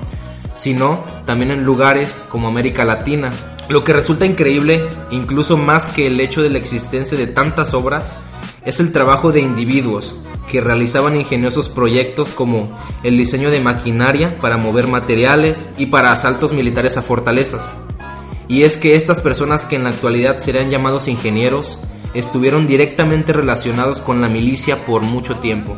sino 0.56 1.04
también 1.26 1.52
en 1.52 1.64
lugares 1.64 2.26
como 2.30 2.48
América 2.48 2.86
Latina. 2.86 3.32
Lo 3.70 3.84
que 3.84 3.94
resulta 3.94 4.26
increíble, 4.26 4.88
incluso 5.12 5.58
más 5.58 5.90
que 5.90 6.08
el 6.08 6.20
hecho 6.20 6.42
de 6.42 6.50
la 6.50 6.58
existencia 6.58 7.18
de 7.18 7.28
tantas 7.28 7.74
obras, 7.74 8.18
es 8.64 8.80
el 8.80 8.92
trabajo 8.92 9.32
de 9.32 9.42
individuos 9.42 10.16
que 10.50 10.62
realizaban 10.62 11.16
ingeniosos 11.16 11.70
proyectos 11.70 12.32
como 12.32 12.78
el 13.04 13.18
diseño 13.18 13.50
de 13.50 13.60
maquinaria 13.60 14.40
para 14.40 14.58
mover 14.58 14.88
materiales 14.88 15.72
y 15.78 15.88
para 15.88 16.12
asaltos 16.12 16.54
militares 16.54 16.98
a 16.98 17.02
fortalezas. 17.02 17.76
Y 18.48 18.64
es 18.64 18.78
que 18.78 18.96
estas 18.96 19.22
personas 19.22 19.66
que 19.66 19.76
en 19.76 19.84
la 19.84 19.90
actualidad 19.90 20.38
serían 20.38 20.70
llamados 20.70 21.08
ingenieros 21.08 21.80
estuvieron 22.14 22.68
directamente 22.68 23.34
relacionados 23.34 24.02
con 24.02 24.22
la 24.22 24.30
milicia 24.30 24.86
por 24.86 25.02
mucho 25.02 25.36
tiempo, 25.36 25.78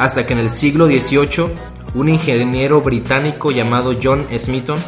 hasta 0.00 0.26
que 0.26 0.32
en 0.32 0.40
el 0.40 0.50
siglo 0.50 0.86
XVIII 0.86 1.52
un 1.94 2.08
ingeniero 2.08 2.80
británico 2.80 3.50
llamado 3.50 3.96
John 4.02 4.26
Smithson 4.36 4.78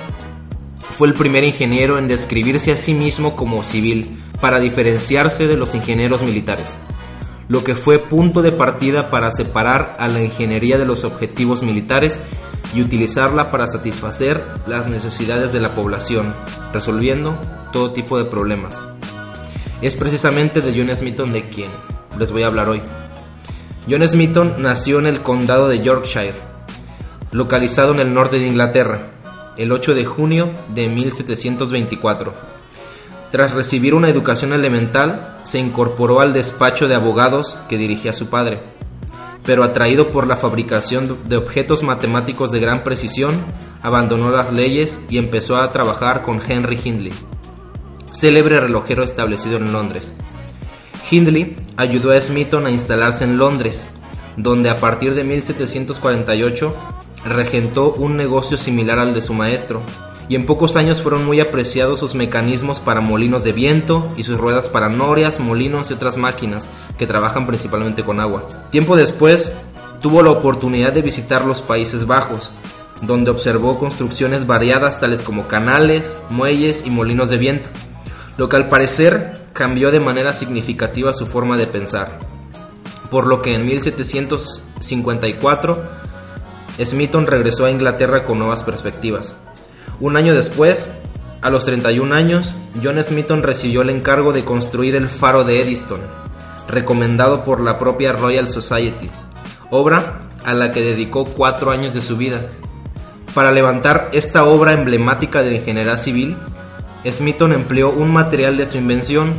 fue 0.97 1.09
el 1.09 1.15
primer 1.15 1.45
ingeniero 1.45 1.99
en 1.99 2.09
describirse 2.09 2.73
a 2.73 2.77
sí 2.77 2.95
mismo 2.95 3.37
como 3.37 3.63
civil 3.63 4.19
para 4.41 4.59
diferenciarse 4.59 5.47
de 5.47 5.57
los 5.57 5.75
ingenieros 5.75 6.23
militares 6.23 6.77
lo 7.49 7.63
que 7.63 7.75
fue 7.75 7.99
punto 7.99 8.41
de 8.41 8.51
partida 8.51 9.11
para 9.11 9.31
separar 9.31 9.97
a 9.99 10.09
la 10.09 10.23
ingeniería 10.23 10.79
de 10.79 10.87
los 10.87 11.05
objetivos 11.05 11.63
militares 11.63 12.23
y 12.75 12.81
utilizarla 12.81 13.51
para 13.51 13.67
satisfacer 13.67 14.43
las 14.67 14.89
necesidades 14.89 15.53
de 15.53 15.61
la 15.61 15.75
población, 15.75 16.35
resolviendo 16.73 17.39
todo 17.71 17.93
tipo 17.93 18.17
de 18.17 18.25
problemas. 18.25 18.81
Es 19.83 19.97
precisamente 19.97 20.63
de 20.63 20.73
John 20.75 20.97
Smithson 20.97 21.33
de 21.35 21.51
quien 21.51 21.71
les 22.19 22.31
voy 22.31 22.43
a 22.43 22.47
hablar 22.47 22.71
hoy. 22.71 22.81
John 23.89 24.07
Smithson 24.07 24.63
nació 24.63 24.99
en 24.99 25.07
el 25.07 25.23
condado 25.23 25.69
de 25.69 25.83
Yorkshire, 25.83 26.35
localizado 27.31 27.93
en 27.93 28.01
el 28.01 28.15
norte 28.15 28.39
de 28.39 28.47
Inglaterra, 28.47 29.11
el 29.57 29.73
8 29.73 29.95
de 29.95 30.05
junio 30.05 30.51
de 30.75 30.89
1724 30.89 32.53
tras 33.33 33.55
recibir 33.55 33.95
una 33.95 34.11
educación 34.11 34.53
elemental, 34.53 35.41
se 35.45 35.59
incorporó 35.59 36.21
al 36.21 36.35
despacho 36.35 36.87
de 36.87 36.95
abogados 36.95 37.57
que 37.67 37.79
dirigía 37.79 38.13
su 38.13 38.29
padre, 38.29 38.61
pero 39.43 39.65
atraído 39.65 40.09
por 40.09 40.27
la 40.27 40.37
fabricación 40.37 41.19
de 41.25 41.39
objetos 41.39 41.83
matemáticos 41.83 42.53
de 42.53 42.61
gran 42.61 42.85
precisión, 42.85 43.43
abandonó 43.81 44.31
las 44.31 44.53
leyes 44.53 45.07
y 45.09 45.17
empezó 45.17 45.57
a 45.57 45.73
trabajar 45.73 46.21
con 46.21 46.43
Henry 46.47 46.79
Hindley, 46.85 47.15
célebre 48.13 48.61
relojero 48.61 49.03
establecido 49.03 49.57
en 49.57 49.73
Londres. 49.73 50.15
Hindley 51.13 51.57
ayudó 51.77 52.11
a 52.11 52.21
Smithson 52.21 52.67
a 52.67 52.71
instalarse 52.71 53.25
en 53.25 53.37
Londres, 53.37 53.91
donde 54.39 54.71
a 54.71 54.79
partir 54.81 55.15
de 55.15 55.25
1748 55.25 56.75
regentó 57.27 57.93
un 57.93 58.17
negocio 58.17 58.57
similar 58.57 58.99
al 58.99 59.13
de 59.13 59.21
su 59.21 59.35
maestro, 59.35 59.83
y 60.31 60.37
en 60.37 60.47
pocos 60.47 60.77
años 60.77 61.03
fueron 61.03 61.27
muy 61.27 61.41
apreciados 61.41 61.99
sus 61.99 62.15
mecanismos 62.15 62.81
para 62.81 63.03
molinos 63.03 63.45
de 63.45 63.53
viento 63.53 64.11
y 64.17 64.25
sus 64.25 64.39
ruedas 64.39 64.69
para 64.69 64.89
norias, 64.89 65.39
molinos 65.39 65.91
y 65.91 65.95
otras 65.95 66.17
máquinas 66.17 66.71
que 66.97 67.07
trabajan 67.07 67.47
principalmente 67.47 68.05
con 68.05 68.19
agua. 68.19 68.49
Tiempo 68.71 68.97
después, 68.97 69.53
tuvo 70.01 70.23
la 70.23 70.31
oportunidad 70.31 70.95
de 70.95 71.03
visitar 71.03 71.45
los 71.45 71.61
Países 71.61 72.07
Bajos, 72.07 72.53
donde 73.03 73.31
observó 73.31 73.79
construcciones 73.79 74.47
variadas 74.47 74.99
tales 74.99 75.21
como 75.21 75.47
canales, 75.47 76.23
muelles 76.31 76.87
y 76.87 76.91
molinos 76.91 77.29
de 77.29 77.37
viento, 77.37 77.69
lo 78.43 78.49
que 78.49 78.57
al 78.57 78.69
parecer 78.69 79.35
cambió 79.53 79.93
de 79.93 80.01
manera 80.01 80.33
significativa 80.33 81.15
su 81.15 81.29
forma 81.29 81.57
de 81.57 81.69
pensar. 81.69 82.19
Por 83.09 83.29
lo 83.29 83.41
que 83.41 83.55
en 83.55 83.65
1754 83.65 85.89
Smithson 86.85 87.29
regresó 87.29 87.67
a 87.67 87.71
Inglaterra 87.71 88.25
con 88.25 88.41
nuevas 88.41 88.65
perspectivas. 88.65 89.37
Un 90.01 90.17
año 90.17 90.35
después, 90.35 90.91
a 91.41 91.51
los 91.51 91.67
31 91.67 92.13
años, 92.13 92.53
John 92.83 93.01
Smithson 93.05 93.45
recibió 93.45 93.83
el 93.83 93.91
encargo 93.91 94.33
de 94.33 94.45
construir 94.45 94.97
el 94.97 95.09
faro 95.09 95.45
de 95.45 95.63
Eddystone, 95.63 96.03
recomendado 96.67 97.45
por 97.45 97.61
la 97.61 97.79
propia 97.79 98.11
Royal 98.11 98.49
Society, 98.49 99.09
obra 99.71 100.31
a 100.45 100.53
la 100.53 100.73
que 100.73 100.81
dedicó 100.81 101.27
cuatro 101.27 101.71
años 101.71 101.95
de 101.95 102.01
su 102.01 102.17
vida. 102.17 102.41
Para 103.35 103.53
levantar 103.53 104.11
esta 104.13 104.43
obra 104.43 104.73
emblemática 104.73 105.45
de 105.45 105.55
ingeniería 105.55 105.97
civil, 105.97 106.37
Smithson 107.11 107.53
empleó 107.53 107.91
un 107.91 108.13
material 108.13 108.57
de 108.57 108.67
su 108.67 108.79
invención 108.79 109.35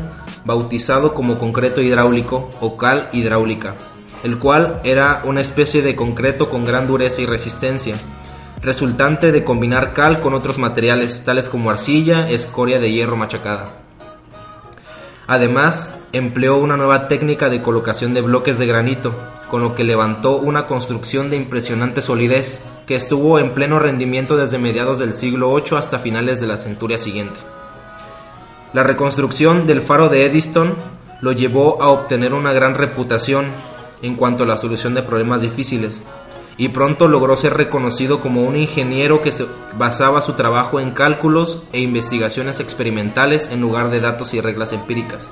bautizado 0.46 1.14
como 1.14 1.38
concreto 1.38 1.82
hidráulico 1.82 2.50
o 2.60 2.78
cal 2.78 3.10
hidráulica, 3.14 3.76
el 4.24 4.38
cual 4.38 4.82
era 4.84 5.22
una 5.24 5.42
especie 5.42 5.82
de 5.82 5.96
concreto 5.96 6.50
con 6.50 6.66
gran 6.66 6.88
dureza 6.88 7.22
y 7.22 7.26
resistencia, 7.26 7.96
resultante 8.62 9.32
de 9.32 9.44
combinar 9.44 9.94
cal 9.94 10.20
con 10.20 10.34
otros 10.34 10.58
materiales 10.58 11.24
tales 11.24 11.50
como 11.50 11.70
arcilla, 11.70 12.30
escoria 12.30 12.80
de 12.80 12.92
hierro 12.92 13.16
machacada. 13.16 13.83
Además, 15.34 15.96
empleó 16.12 16.60
una 16.60 16.78
nueva 16.78 17.08
técnica 17.08 17.50
de 17.50 17.64
colocación 17.64 18.14
de 18.14 18.22
bloques 18.22 18.60
de 18.60 18.68
granito, 18.68 19.16
con 19.50 19.64
lo 19.64 19.74
que 19.74 19.84
levantó 19.84 20.38
una 20.38 20.68
construcción 20.68 21.32
de 21.32 21.38
impresionante 21.38 22.04
solidez 22.04 22.68
que 22.86 22.96
estuvo 22.96 23.40
en 23.40 23.50
pleno 23.56 23.80
rendimiento 23.80 24.38
desde 24.38 24.60
mediados 24.60 25.00
del 25.00 25.12
siglo 25.12 25.56
VIII 25.56 25.76
hasta 25.76 25.98
finales 25.98 26.40
de 26.40 26.46
la 26.46 26.58
centuria 26.58 27.00
siguiente. 27.00 27.40
La 28.74 28.84
reconstrucción 28.84 29.66
del 29.66 29.82
faro 29.82 30.08
de 30.08 30.28
Eddystone 30.28 30.76
lo 31.20 31.32
llevó 31.32 31.82
a 31.82 31.88
obtener 31.88 32.36
una 32.36 32.54
gran 32.54 32.76
reputación 32.76 33.48
en 34.04 34.14
cuanto 34.16 34.44
a 34.44 34.46
la 34.46 34.58
solución 34.58 34.94
de 34.94 35.02
problemas 35.02 35.42
difíciles, 35.42 36.04
y 36.58 36.70
pronto 36.70 37.08
logró 37.08 37.36
ser 37.36 37.56
reconocido 37.56 38.22
como 38.22 38.44
un 38.44 38.56
ingeniero 38.56 39.22
que 39.22 39.32
se 39.32 39.46
basaba 39.78 40.22
su 40.22 40.34
trabajo 40.34 40.80
en 40.80 40.92
cálculos 40.92 41.64
e 41.74 41.80
investigaciones 41.80 42.60
experimentales 42.60 43.50
en 43.52 43.62
lugar 43.62 43.90
de 43.90 44.00
datos 44.00 44.34
y 44.34 44.42
reglas 44.42 44.74
empíricas. 44.74 45.30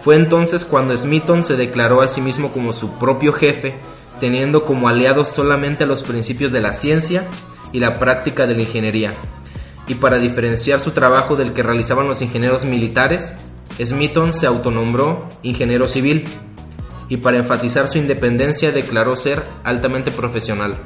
Fue 0.00 0.16
entonces 0.16 0.64
cuando 0.64 0.96
Smithson 0.96 1.42
se 1.42 1.56
declaró 1.56 2.02
a 2.02 2.08
sí 2.08 2.20
mismo 2.20 2.52
como 2.52 2.72
su 2.72 2.98
propio 2.98 3.32
jefe, 3.32 3.74
teniendo 4.20 4.64
como 4.64 4.88
aliados 4.88 5.28
solamente 5.28 5.86
los 5.86 6.02
principios 6.02 6.52
de 6.52 6.60
la 6.60 6.74
ciencia 6.74 7.26
y 7.72 7.80
la 7.80 7.98
práctica 7.98 8.46
de 8.46 8.54
la 8.54 8.62
ingeniería. 8.62 9.14
Y 9.88 9.94
para 9.94 10.18
diferenciar 10.18 10.80
su 10.80 10.92
trabajo 10.92 11.36
del 11.36 11.52
que 11.52 11.62
realizaban 11.62 12.06
los 12.06 12.22
ingenieros 12.22 12.64
militares, 12.64 13.34
Smithson 13.84 14.32
se 14.32 14.46
autonombró 14.46 15.26
ingeniero 15.42 15.88
civil 15.88 16.24
y 17.08 17.18
para 17.18 17.38
enfatizar 17.38 17.88
su 17.88 17.98
independencia 17.98 18.72
declaró 18.72 19.16
ser 19.16 19.42
altamente 19.64 20.10
profesional. 20.10 20.76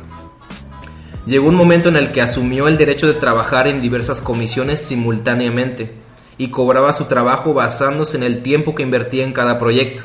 Llegó 1.26 1.48
un 1.48 1.54
momento 1.54 1.88
en 1.88 1.96
el 1.96 2.10
que 2.10 2.22
asumió 2.22 2.66
el 2.68 2.78
derecho 2.78 3.06
de 3.06 3.14
trabajar 3.14 3.68
en 3.68 3.82
diversas 3.82 4.20
comisiones 4.20 4.80
simultáneamente 4.80 5.92
y 6.38 6.48
cobraba 6.48 6.92
su 6.92 7.04
trabajo 7.04 7.52
basándose 7.52 8.16
en 8.16 8.22
el 8.22 8.42
tiempo 8.42 8.74
que 8.74 8.82
invertía 8.82 9.24
en 9.24 9.32
cada 9.32 9.58
proyecto. 9.58 10.02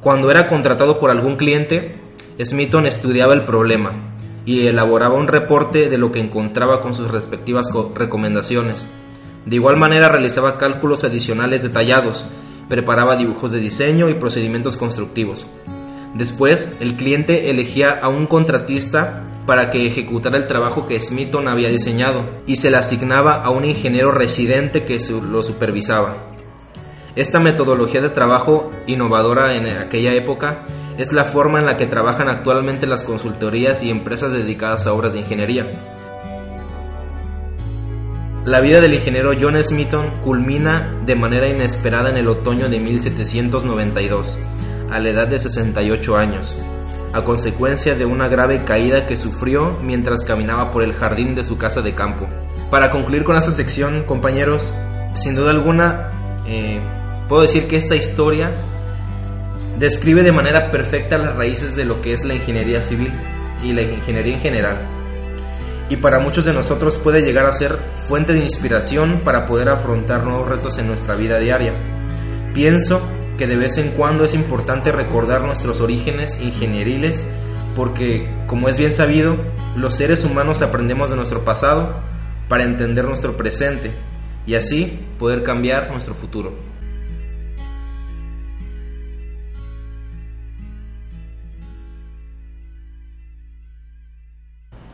Cuando 0.00 0.30
era 0.30 0.48
contratado 0.48 1.00
por 1.00 1.10
algún 1.10 1.36
cliente, 1.36 1.96
Smithson 2.42 2.86
estudiaba 2.86 3.34
el 3.34 3.44
problema 3.44 3.92
y 4.46 4.66
elaboraba 4.66 5.14
un 5.14 5.28
reporte 5.28 5.88
de 5.88 5.98
lo 5.98 6.12
que 6.12 6.20
encontraba 6.20 6.80
con 6.80 6.94
sus 6.94 7.10
respectivas 7.10 7.70
recomendaciones. 7.94 8.86
De 9.46 9.56
igual 9.56 9.76
manera 9.76 10.08
realizaba 10.08 10.58
cálculos 10.58 11.04
adicionales 11.04 11.62
detallados 11.62 12.26
preparaba 12.68 13.16
dibujos 13.16 13.52
de 13.52 13.60
diseño 13.60 14.08
y 14.08 14.14
procedimientos 14.14 14.76
constructivos. 14.76 15.46
Después, 16.14 16.76
el 16.80 16.94
cliente 16.94 17.50
elegía 17.50 17.98
a 18.00 18.08
un 18.08 18.26
contratista 18.26 19.24
para 19.46 19.70
que 19.70 19.86
ejecutara 19.86 20.38
el 20.38 20.46
trabajo 20.46 20.86
que 20.86 21.00
Smithson 21.00 21.48
había 21.48 21.68
diseñado 21.68 22.28
y 22.46 22.56
se 22.56 22.70
le 22.70 22.76
asignaba 22.76 23.42
a 23.42 23.50
un 23.50 23.64
ingeniero 23.64 24.12
residente 24.12 24.84
que 24.84 24.98
lo 25.30 25.42
supervisaba. 25.42 26.30
Esta 27.16 27.38
metodología 27.38 28.00
de 28.00 28.10
trabajo 28.10 28.70
innovadora 28.86 29.54
en 29.54 29.66
aquella 29.66 30.14
época 30.14 30.66
es 30.98 31.12
la 31.12 31.24
forma 31.24 31.58
en 31.58 31.66
la 31.66 31.76
que 31.76 31.86
trabajan 31.86 32.28
actualmente 32.28 32.86
las 32.86 33.04
consultorías 33.04 33.82
y 33.82 33.90
empresas 33.90 34.32
dedicadas 34.32 34.86
a 34.86 34.92
obras 34.92 35.12
de 35.12 35.20
ingeniería. 35.20 35.70
La 38.44 38.60
vida 38.60 38.82
del 38.82 38.92
ingeniero 38.92 39.32
John 39.40 39.56
Smithson 39.56 40.20
culmina 40.20 41.00
de 41.06 41.14
manera 41.14 41.48
inesperada 41.48 42.10
en 42.10 42.18
el 42.18 42.28
otoño 42.28 42.68
de 42.68 42.78
1792, 42.78 44.38
a 44.90 45.00
la 45.00 45.08
edad 45.08 45.28
de 45.28 45.38
68 45.38 46.16
años. 46.16 46.54
a 47.14 47.22
consecuencia 47.22 47.94
de 47.94 48.04
una 48.04 48.26
grave 48.26 48.64
caída 48.64 49.06
que 49.06 49.16
sufrió 49.16 49.78
mientras 49.80 50.24
caminaba 50.24 50.72
por 50.72 50.82
el 50.82 50.94
jardín 50.94 51.36
de 51.36 51.44
su 51.44 51.56
casa 51.56 51.80
de 51.80 51.94
campo. 51.94 52.28
Para 52.72 52.90
concluir 52.90 53.22
con 53.22 53.36
esta 53.36 53.52
sección, 53.52 54.02
compañeros, 54.02 54.74
sin 55.14 55.36
duda 55.36 55.52
alguna, 55.52 56.10
eh, 56.44 56.80
puedo 57.28 57.42
decir 57.42 57.68
que 57.68 57.76
esta 57.76 57.94
historia 57.94 58.50
describe 59.78 60.24
de 60.24 60.32
manera 60.32 60.72
perfecta 60.72 61.16
las 61.16 61.36
raíces 61.36 61.76
de 61.76 61.84
lo 61.84 62.02
que 62.02 62.12
es 62.12 62.24
la 62.24 62.34
ingeniería 62.34 62.82
civil 62.82 63.12
y 63.62 63.72
la 63.72 63.82
ingeniería 63.82 64.34
en 64.34 64.40
general. 64.40 64.93
Y 65.88 65.96
para 65.96 66.18
muchos 66.18 66.44
de 66.44 66.52
nosotros 66.52 66.96
puede 66.96 67.22
llegar 67.22 67.46
a 67.46 67.52
ser 67.52 67.78
fuente 68.08 68.32
de 68.32 68.40
inspiración 68.40 69.20
para 69.24 69.46
poder 69.46 69.68
afrontar 69.68 70.24
nuevos 70.24 70.48
retos 70.48 70.78
en 70.78 70.86
nuestra 70.86 71.14
vida 71.14 71.38
diaria. 71.38 71.74
Pienso 72.54 73.00
que 73.36 73.46
de 73.46 73.56
vez 73.56 73.78
en 73.78 73.90
cuando 73.90 74.24
es 74.24 74.34
importante 74.34 74.92
recordar 74.92 75.42
nuestros 75.42 75.80
orígenes 75.80 76.40
ingenieriles 76.40 77.26
porque, 77.74 78.32
como 78.46 78.68
es 78.68 78.76
bien 78.78 78.92
sabido, 78.92 79.36
los 79.76 79.96
seres 79.96 80.24
humanos 80.24 80.62
aprendemos 80.62 81.10
de 81.10 81.16
nuestro 81.16 81.44
pasado 81.44 82.00
para 82.48 82.62
entender 82.62 83.04
nuestro 83.04 83.36
presente 83.36 83.92
y 84.46 84.54
así 84.54 85.00
poder 85.18 85.42
cambiar 85.42 85.90
nuestro 85.90 86.14
futuro. 86.14 86.54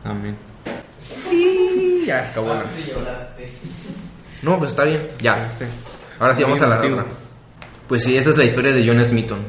Amén. 0.03 0.50
Ya, 2.05 2.29
acabó 2.31 2.53
la... 2.53 2.63
No, 4.41 4.57
pues 4.57 4.71
está 4.71 4.83
bien, 4.85 5.01
ya. 5.19 5.49
Sí. 5.57 5.65
Ahora 6.19 6.35
sí, 6.35 6.41
Muy 6.43 6.51
vamos 6.59 6.61
a 6.61 6.67
la 6.67 6.79
otra. 6.79 7.05
Pues 7.87 8.03
sí, 8.03 8.17
esa 8.17 8.29
es 8.31 8.37
la 8.37 8.43
historia 8.43 8.73
de 8.73 8.87
John 8.87 9.03
Smithon. 9.05 9.39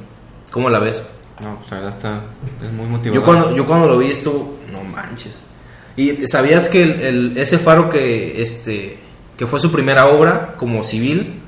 ¿Cómo 0.50 0.68
la 0.68 0.78
ves? 0.78 1.02
No, 1.40 1.58
pues 1.58 1.70
la 1.70 1.76
verdad 1.78 1.94
está 1.96 2.20
es 2.64 2.72
muy 2.72 2.86
motivador. 2.86 3.14
Yo 3.20 3.24
cuando, 3.24 3.56
yo 3.56 3.66
cuando 3.66 3.88
lo 3.88 3.98
vi 3.98 4.10
esto, 4.10 4.58
no 4.70 4.82
manches. 4.84 5.42
¿Y 5.96 6.26
sabías 6.26 6.68
que 6.68 6.82
el, 6.82 7.00
el- 7.00 7.38
ese 7.38 7.58
faro 7.58 7.88
que, 7.90 8.40
este, 8.42 8.98
que 9.36 9.46
fue 9.46 9.60
su 9.60 9.70
primera 9.72 10.06
obra 10.08 10.54
como 10.56 10.82
civil, 10.84 11.40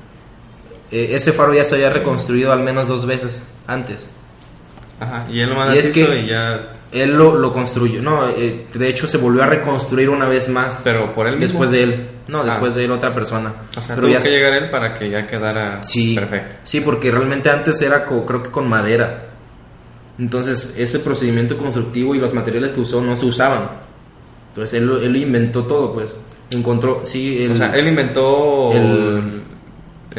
eh, 0.91 1.09
ese 1.11 1.31
faro 1.33 1.53
ya 1.53 1.65
se 1.65 1.75
había 1.75 1.89
reconstruido 1.89 2.51
al 2.51 2.61
menos 2.61 2.87
dos 2.87 3.05
veces 3.05 3.49
antes? 3.67 4.09
Ajá, 4.99 5.25
y 5.31 5.39
él 5.39 5.49
nomás 5.49 5.73
Y 5.73 5.75
las 5.77 5.85
es 5.87 5.93
que- 5.93 6.19
y 6.21 6.27
ya... 6.27 6.71
Él 6.91 7.11
lo, 7.13 7.35
lo 7.35 7.51
construyó, 7.51 8.01
no, 8.01 8.29
eh, 8.29 8.67
de 8.73 8.87
hecho 8.87 9.05
se 9.05 9.17
volvió 9.17 9.43
a 9.43 9.47
reconstruir 9.47 10.09
una 10.09 10.29
vez 10.29 10.47
más. 10.47 10.79
Pero 10.83 11.13
por 11.13 11.27
él 11.27 11.33
mismo. 11.37 11.47
después 11.59 11.71
de 11.71 11.83
él, 11.83 12.07
no, 12.29 12.39
Ah. 12.41 12.45
después 12.45 12.73
de 12.75 12.85
él 12.85 12.91
otra 12.91 13.13
persona. 13.13 13.53
O 13.75 13.81
sea, 13.81 13.95
Pero 13.95 14.07
tuvo 14.07 14.17
ya 14.17 14.23
que 14.23 14.29
llegar 14.31 14.53
él 14.53 14.69
para 14.69 14.93
que 14.97 15.09
ya 15.09 15.27
quedara 15.27 15.83
Sí, 15.83 16.15
perfecto. 16.15 16.55
sí, 16.63 16.79
porque 16.79 17.11
realmente 17.11 17.49
antes 17.49 17.81
era 17.81 18.05
co- 18.05 18.25
creo 18.25 18.41
que 18.43 18.49
con 18.49 18.69
madera. 18.69 19.25
Entonces 20.17 20.75
ese 20.77 20.99
procedimiento 20.99 21.57
constructivo 21.57 22.15
y 22.15 22.19
los 22.19 22.33
materiales 22.33 22.71
que 22.71 22.79
usó 22.79 23.01
no 23.01 23.17
se 23.17 23.25
usaban. 23.25 23.69
Entonces 24.49 24.79
él, 24.79 24.87
lo- 24.87 25.01
él 25.01 25.11
lo 25.11 25.17
inventó 25.17 25.63
todo, 25.65 25.93
pues. 25.93 26.15
Encontró, 26.51 27.01
sí, 27.03 27.43
el- 27.43 27.51
o 27.51 27.55
sea, 27.55 27.75
él 27.75 27.87
inventó... 27.87 28.71
el- 28.71 29.41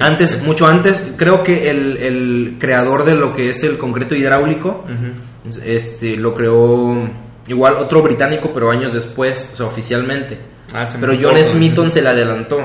antes, 0.01 0.33
el- 0.41 0.43
mucho 0.47 0.67
antes, 0.67 1.15
creo 1.17 1.43
que 1.43 1.71
el, 1.71 1.97
el 1.97 2.57
creador 2.59 3.05
de 3.05 3.15
lo 3.17 3.35
que 3.35 3.51
es 3.51 3.63
el 3.65 3.79
concreto 3.79 4.15
hidráulico, 4.15 4.85
este, 5.65 6.17
lo 6.17 6.35
creó 6.35 7.09
igual 7.47 7.75
otro 7.77 8.03
británico, 8.03 8.51
pero 8.53 8.71
años 8.71 8.93
después, 8.93 9.51
o 9.53 9.57
sea, 9.57 9.67
oficialmente. 9.67 10.39
Ah, 10.75 10.87
se 10.91 10.99
Pero 10.99 11.13
John. 11.21 11.37
Smithon 11.45 11.91
se 11.91 12.03
le 12.03 12.09
adelantó. 12.09 12.61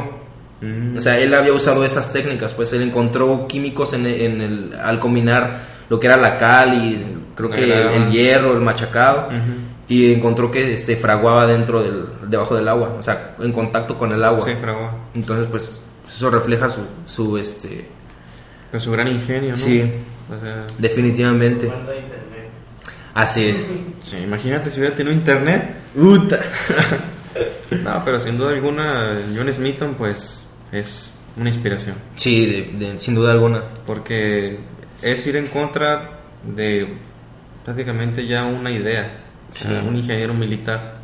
Mm. 0.62 0.98
O 0.98 1.02
sea, 1.02 1.20
él 1.20 1.34
había 1.34 1.54
usado 1.54 1.84
esas 1.86 2.12
técnicas, 2.14 2.54
pues 2.54 2.72
él 2.74 2.82
encontró 2.84 3.48
químicos 3.48 3.94
en, 3.94 4.06
en 4.06 4.42
el, 4.42 4.74
al 4.82 5.00
combinar 5.00 5.62
lo 5.90 6.00
que 6.00 6.08
era 6.08 6.18
la 6.18 6.38
cal 6.38 6.74
y 6.74 7.04
creo 7.36 7.50
que 7.50 7.64
el, 7.64 7.72
el 7.72 8.12
hierro, 8.12 8.54
el 8.54 8.62
machacado, 8.62 9.30
y 9.88 10.14
encontró 10.14 10.50
que 10.52 10.74
este, 10.76 10.96
fraguaba 10.96 11.46
dentro 11.48 11.82
del, 11.84 12.06
debajo 12.28 12.56
del 12.56 12.68
agua, 12.68 12.96
o 12.98 13.02
sea, 13.02 13.36
en 13.40 13.52
contacto 13.52 13.98
con 13.98 14.12
el 14.12 14.24
agua. 14.24 14.46
Sí, 14.46 14.54
fragua. 14.60 14.96
Entonces, 15.14 15.48
pues 15.50 15.84
eso 16.16 16.30
refleja 16.30 16.70
su, 16.70 16.82
su 17.06 17.38
este, 17.38 17.86
Con 18.72 18.80
su 18.80 18.92
gran 18.92 19.08
ingenio, 19.08 19.52
¿no? 19.52 19.56
Sí. 19.56 19.84
O 20.30 20.40
sea, 20.42 20.66
definitivamente. 20.78 21.68
Falta 21.68 21.92
de 21.92 21.98
internet. 22.00 22.50
Así 23.14 23.46
es. 23.50 23.70
sí, 24.04 24.18
imagínate 24.24 24.70
si 24.72 24.80
hubiera 24.80 24.96
tenido 24.96 25.16
internet. 25.16 25.76
Uta. 25.96 26.40
No, 27.84 28.02
pero 28.04 28.20
sin 28.20 28.38
duda 28.38 28.52
alguna, 28.52 29.18
John 29.34 29.52
Smithon, 29.52 29.96
pues, 29.96 30.42
es 30.74 31.14
una 31.38 31.48
inspiración. 31.50 31.96
Sí, 32.18 32.46
de- 32.46 32.86
de- 32.94 33.00
sin 33.00 33.16
duda 33.16 33.32
alguna. 33.32 33.64
Porque 33.88 34.60
es 35.02 35.26
ir 35.28 35.38
en 35.38 35.48
contra 35.48 36.20
de 36.44 36.98
prácticamente 37.64 38.28
ya 38.28 38.44
una 38.44 38.70
idea. 38.72 39.22
O 39.54 39.56
sea, 39.56 39.80
Sí. 39.82 39.88
un 39.88 39.96
ingeniero 39.96 40.34
militar. 40.34 41.00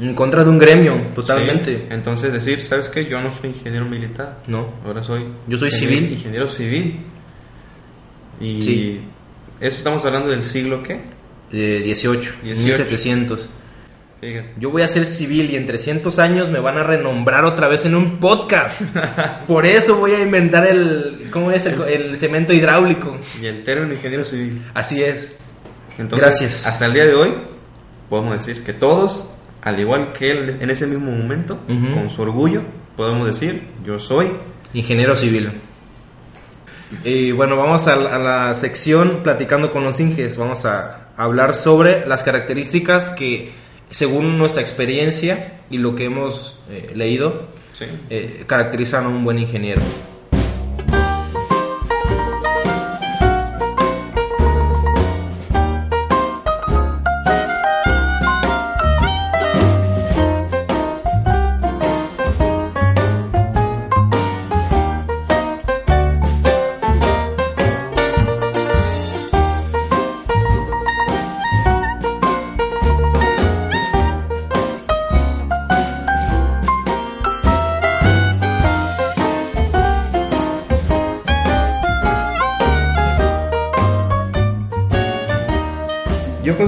En 0.00 0.14
contra 0.14 0.44
de 0.44 0.50
un 0.50 0.58
gremio, 0.58 0.94
totalmente. 1.14 1.76
Sí, 1.76 1.82
Entonces 1.90 2.32
decir, 2.32 2.64
¿sabes 2.64 2.88
qué? 2.88 3.06
Yo 3.06 3.20
no 3.20 3.32
soy 3.32 3.50
ingeniero 3.50 3.84
militar. 3.86 4.38
No. 4.46 4.74
Ahora 4.86 5.02
soy... 5.02 5.24
Yo 5.48 5.58
soy 5.58 5.70
ingeniero- 5.70 5.78
civil. 5.98 6.12
Ingeniero 6.12 6.48
civil. 6.48 7.00
Y 8.40 8.62
Sí. 8.62 9.00
eso 9.60 9.78
estamos 9.78 10.04
hablando 10.04 10.28
del 10.28 10.44
siglo 10.44 10.82
qué? 10.82 11.00
Eh, 11.52 11.80
18, 11.84 12.34
18. 12.42 12.64
1700. 12.64 13.48
Fíjate. 14.20 14.54
Yo 14.58 14.70
voy 14.70 14.82
a 14.82 14.88
ser 14.88 15.06
civil 15.06 15.50
y 15.50 15.56
en 15.56 15.66
300 15.66 16.18
años 16.18 16.50
me 16.50 16.58
van 16.58 16.76
a 16.76 16.82
renombrar 16.82 17.44
otra 17.44 17.68
vez 17.68 17.86
en 17.86 17.94
un 17.94 18.18
podcast. 18.18 18.82
Por 19.46 19.64
eso 19.66 19.98
voy 19.98 20.12
a 20.12 20.22
inventar 20.22 20.66
el, 20.66 21.28
¿cómo 21.32 21.50
es? 21.52 21.66
El, 21.66 21.80
el 21.82 22.18
cemento 22.18 22.52
hidráulico. 22.52 23.16
Y 23.40 23.46
el 23.46 23.62
término 23.64 23.92
ingeniero 23.94 24.24
civil. 24.24 24.62
Así 24.74 25.02
es. 25.02 25.38
Entonces, 25.98 26.26
Gracias. 26.26 26.66
hasta 26.66 26.86
el 26.86 26.94
día 26.94 27.04
de 27.06 27.14
hoy, 27.14 27.30
podemos 28.08 28.34
decir 28.44 28.62
que 28.64 28.72
todos, 28.72 29.30
al 29.62 29.78
igual 29.80 30.12
que 30.12 30.30
él 30.30 30.58
en 30.60 30.70
ese 30.70 30.86
mismo 30.86 31.10
momento, 31.10 31.58
con 31.66 32.10
su 32.10 32.22
orgullo, 32.22 32.62
podemos 32.96 33.26
decir, 33.26 33.62
yo 33.84 33.98
soy. 33.98 34.30
Ingeniero 34.74 35.16
civil. 35.16 35.50
Y 37.04 37.32
bueno, 37.32 37.56
vamos 37.56 37.86
a 37.86 37.96
la, 37.96 38.14
a 38.14 38.18
la 38.18 38.54
sección 38.54 39.20
platicando 39.22 39.70
con 39.70 39.84
los 39.84 40.00
Inges. 40.00 40.36
Vamos 40.36 40.64
a 40.64 41.08
hablar 41.16 41.54
sobre 41.54 42.06
las 42.06 42.22
características 42.22 43.10
que, 43.10 43.52
según 43.90 44.38
nuestra 44.38 44.62
experiencia 44.62 45.60
y 45.70 45.78
lo 45.78 45.94
que 45.94 46.06
hemos 46.06 46.60
eh, 46.70 46.92
leído, 46.94 47.46
Sí. 47.74 47.84
eh, 48.10 48.42
caracterizan 48.46 49.04
a 49.04 49.08
un 49.08 49.22
buen 49.22 49.38
ingeniero. 49.38 49.80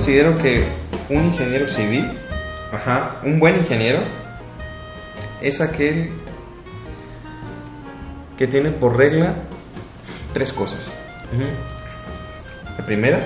Considero 0.01 0.39
que 0.39 0.65
un 1.11 1.27
ingeniero 1.27 1.69
civil, 1.69 2.11
Ajá. 2.73 3.17
un 3.23 3.39
buen 3.39 3.59
ingeniero, 3.59 4.01
es 5.43 5.61
aquel 5.61 6.11
que 8.39 8.47
tiene 8.47 8.71
por 8.71 8.97
regla 8.97 9.35
tres 10.33 10.55
cosas. 10.55 10.91
La 12.79 12.87
primera, 12.87 13.21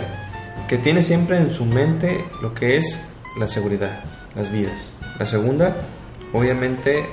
que 0.66 0.76
tiene 0.78 1.00
siempre 1.02 1.36
en 1.36 1.52
su 1.52 1.64
mente 1.64 2.24
lo 2.42 2.54
que 2.54 2.76
es 2.78 3.00
la 3.38 3.46
seguridad, 3.46 4.00
las 4.34 4.50
vidas. 4.50 4.94
La 5.20 5.26
segunda, 5.26 5.76
obviamente, 6.32 7.06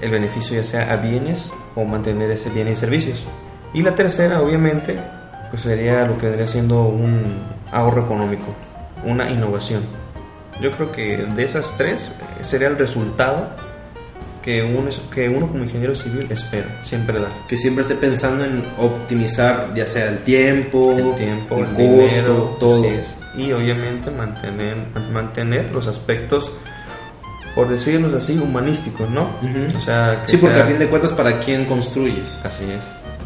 el 0.00 0.12
beneficio 0.12 0.54
ya 0.54 0.64
sea 0.64 0.92
a 0.92 0.98
bienes 0.98 1.52
o 1.74 1.82
mantener 1.82 2.30
ese 2.30 2.50
bien 2.50 2.68
y 2.68 2.76
servicios. 2.76 3.24
Y 3.74 3.82
la 3.82 3.96
tercera, 3.96 4.40
obviamente, 4.40 4.96
pues 5.50 5.62
sería 5.62 6.06
lo 6.06 6.16
que 6.18 6.26
vendría 6.26 6.46
siendo 6.46 6.84
un 6.84 7.42
ahorro 7.72 8.04
económico, 8.04 8.54
una 9.04 9.30
innovación. 9.30 9.82
Yo 10.60 10.70
creo 10.72 10.92
que 10.92 11.16
de 11.18 11.44
esas 11.44 11.76
tres 11.76 12.10
eh, 12.40 12.44
sería 12.44 12.68
el 12.68 12.78
resultado 12.78 13.48
que 14.42 14.62
uno, 14.62 14.90
que 15.14 15.28
uno 15.28 15.46
como 15.46 15.62
ingeniero 15.64 15.94
civil 15.94 16.26
espera, 16.30 16.66
siempre 16.82 17.18
da. 17.20 17.28
Que 17.48 17.56
siempre 17.56 17.82
esté 17.82 17.94
pensando 17.94 18.44
en 18.44 18.64
optimizar 18.78 19.72
ya 19.74 19.86
sea 19.86 20.08
el 20.08 20.18
tiempo, 20.18 20.92
el 20.92 21.14
tiempo, 21.14 21.56
el, 21.56 21.60
el, 21.62 21.66
costo, 21.68 21.82
dinero, 21.86 22.56
todo. 22.58 22.86
Y 23.36 23.52
obviamente 23.52 24.10
mantener, 24.10 24.76
mantener 25.12 25.70
los 25.72 25.86
aspectos, 25.86 26.52
por 27.54 27.68
decirlos 27.68 28.12
así, 28.14 28.36
humanísticos, 28.36 29.08
¿no? 29.10 29.30
O 29.76 29.80
sea, 29.80 30.24
Sí, 30.26 30.36
porque 30.36 30.56
sea- 30.56 30.64
a 30.64 30.66
fin 30.66 30.78
de 30.78 30.88
cuentas, 30.88 31.12
¿para 31.12 31.38
quién 31.38 31.64
construyes? 31.64 32.38
Así 32.44 32.64
es. 32.64 32.82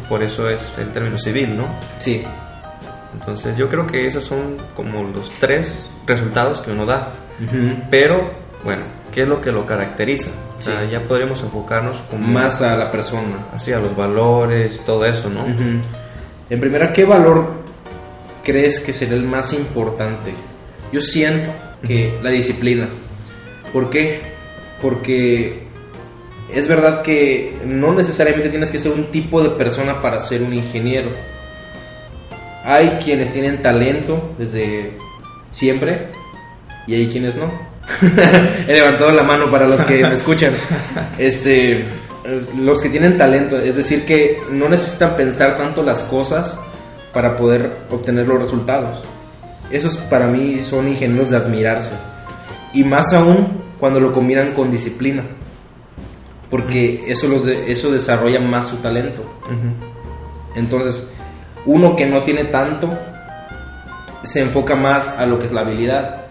Por 0.07 0.23
eso 0.23 0.49
es 0.49 0.65
el 0.77 0.87
término 0.89 1.17
civil, 1.17 1.57
¿no? 1.57 1.65
Sí. 1.99 2.23
Entonces 3.19 3.57
yo 3.57 3.67
creo 3.69 3.87
que 3.87 4.05
esos 4.07 4.23
son 4.23 4.57
como 4.75 5.03
los 5.03 5.29
tres 5.39 5.87
resultados 6.05 6.61
que 6.61 6.71
uno 6.71 6.85
da. 6.85 7.09
Pero, 7.89 8.31
bueno, 8.63 8.83
¿qué 9.11 9.21
es 9.23 9.27
lo 9.27 9.41
que 9.41 9.51
lo 9.51 9.65
caracteriza? 9.65 10.29
O 10.57 10.61
sea, 10.61 10.81
Sí. 10.85 10.91
ya 10.91 11.01
podríamos 11.01 11.41
enfocarnos 11.43 11.97
como 12.09 12.27
Más 12.27 12.61
a 12.61 12.75
la 12.77 12.91
persona. 12.91 13.47
así 13.53 13.71
a 13.73 13.79
los 13.79 13.95
valores, 13.95 14.79
todo 14.85 15.05
eso, 15.05 15.29
¿no? 15.29 15.41
Ujú. 15.43 15.81
En 16.49 16.59
primera, 16.59 16.93
¿qué 16.93 17.05
valor 17.05 17.47
crees 18.43 18.79
que 18.79 18.93
sería 18.93 19.15
el 19.15 19.23
más 19.23 19.53
importante? 19.53 20.31
Yo 20.91 21.01
siento 21.01 21.51
que 21.85 22.17
la 22.23 22.29
disciplina. 22.29 22.87
¿Por 23.73 23.89
qué? 23.89 24.21
Porque 24.81 25.63
es 26.53 26.67
verdad 26.67 27.01
que 27.01 27.57
no 27.65 27.93
necesariamente 27.93 28.49
tienes 28.49 28.71
que 28.71 28.79
ser 28.79 28.93
un 28.93 29.05
tipo 29.11 29.43
de 29.43 29.49
persona 29.49 30.01
para 30.01 30.19
ser 30.21 30.41
un 30.41 30.53
ingeniero. 30.53 31.11
Hay 32.69 32.99
quienes 33.01 33.31
tienen 33.31 33.61
talento 33.61 34.35
desde 34.37 34.97
siempre 35.51 36.07
y 36.85 36.95
hay 36.95 37.07
quienes 37.07 37.37
no. 37.37 37.49
He 38.67 38.73
levantado 38.73 39.11
la 39.13 39.23
mano 39.23 39.49
para 39.49 39.65
los 39.69 39.81
que 39.85 40.03
me 40.05 40.13
escuchan. 40.13 40.51
Este, 41.17 41.85
los 42.59 42.81
que 42.81 42.89
tienen 42.89 43.17
talento, 43.17 43.57
es 43.57 43.77
decir, 43.77 44.05
que 44.05 44.37
no 44.51 44.67
necesitan 44.67 45.15
pensar 45.15 45.57
tanto 45.57 45.81
las 45.81 46.03
cosas 46.03 46.59
para 47.13 47.37
poder 47.37 47.71
obtener 47.89 48.27
los 48.27 48.37
resultados. 48.39 49.01
Esos 49.71 49.95
para 49.95 50.27
mí 50.27 50.59
son 50.61 50.89
ingenieros 50.89 51.29
de 51.29 51.37
admirarse. 51.37 51.95
Y 52.73 52.83
más 52.83 53.13
aún 53.13 53.61
cuando 53.79 54.01
lo 54.01 54.11
combinan 54.13 54.53
con 54.53 54.71
disciplina. 54.71 55.23
Porque 56.49 57.05
eso, 57.07 57.27
los 57.27 57.45
de- 57.45 57.71
eso 57.71 57.91
desarrolla 57.91 58.39
más 58.41 58.67
su 58.67 58.77
talento. 58.77 59.21
Ujú. 59.45 60.59
Entonces, 60.59 61.13
uno 61.67 61.95
que 61.97 62.05
no 62.05 62.23
tiene 62.23 62.45
tanto 62.45 62.97
se 64.23 64.41
enfoca 64.41 64.75
más 64.75 65.19
a 65.19 65.25
lo 65.25 65.37
que 65.37 65.45
es 65.45 65.51
la 65.51 65.61
habilidad, 65.61 66.25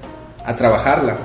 a 0.45 0.57
trabajarla. 0.57 1.19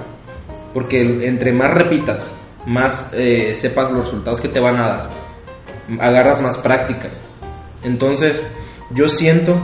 Porque 0.74 1.26
entre 1.28 1.54
más 1.54 1.74
repitas, 1.74 2.32
más 2.65 3.13
eh, 3.13 3.54
sepas 3.56 3.91
los 3.91 4.06
resultados 4.06 4.39
que 4.39 4.50
te 4.50 4.60
van 4.60 4.76
a 4.82 4.88
dar, 4.88 5.10
agarras 6.00 6.41
más 6.41 6.58
práctica. 6.58 7.10
Entonces, 7.84 8.54
yo 8.91 9.10
siento 9.10 9.58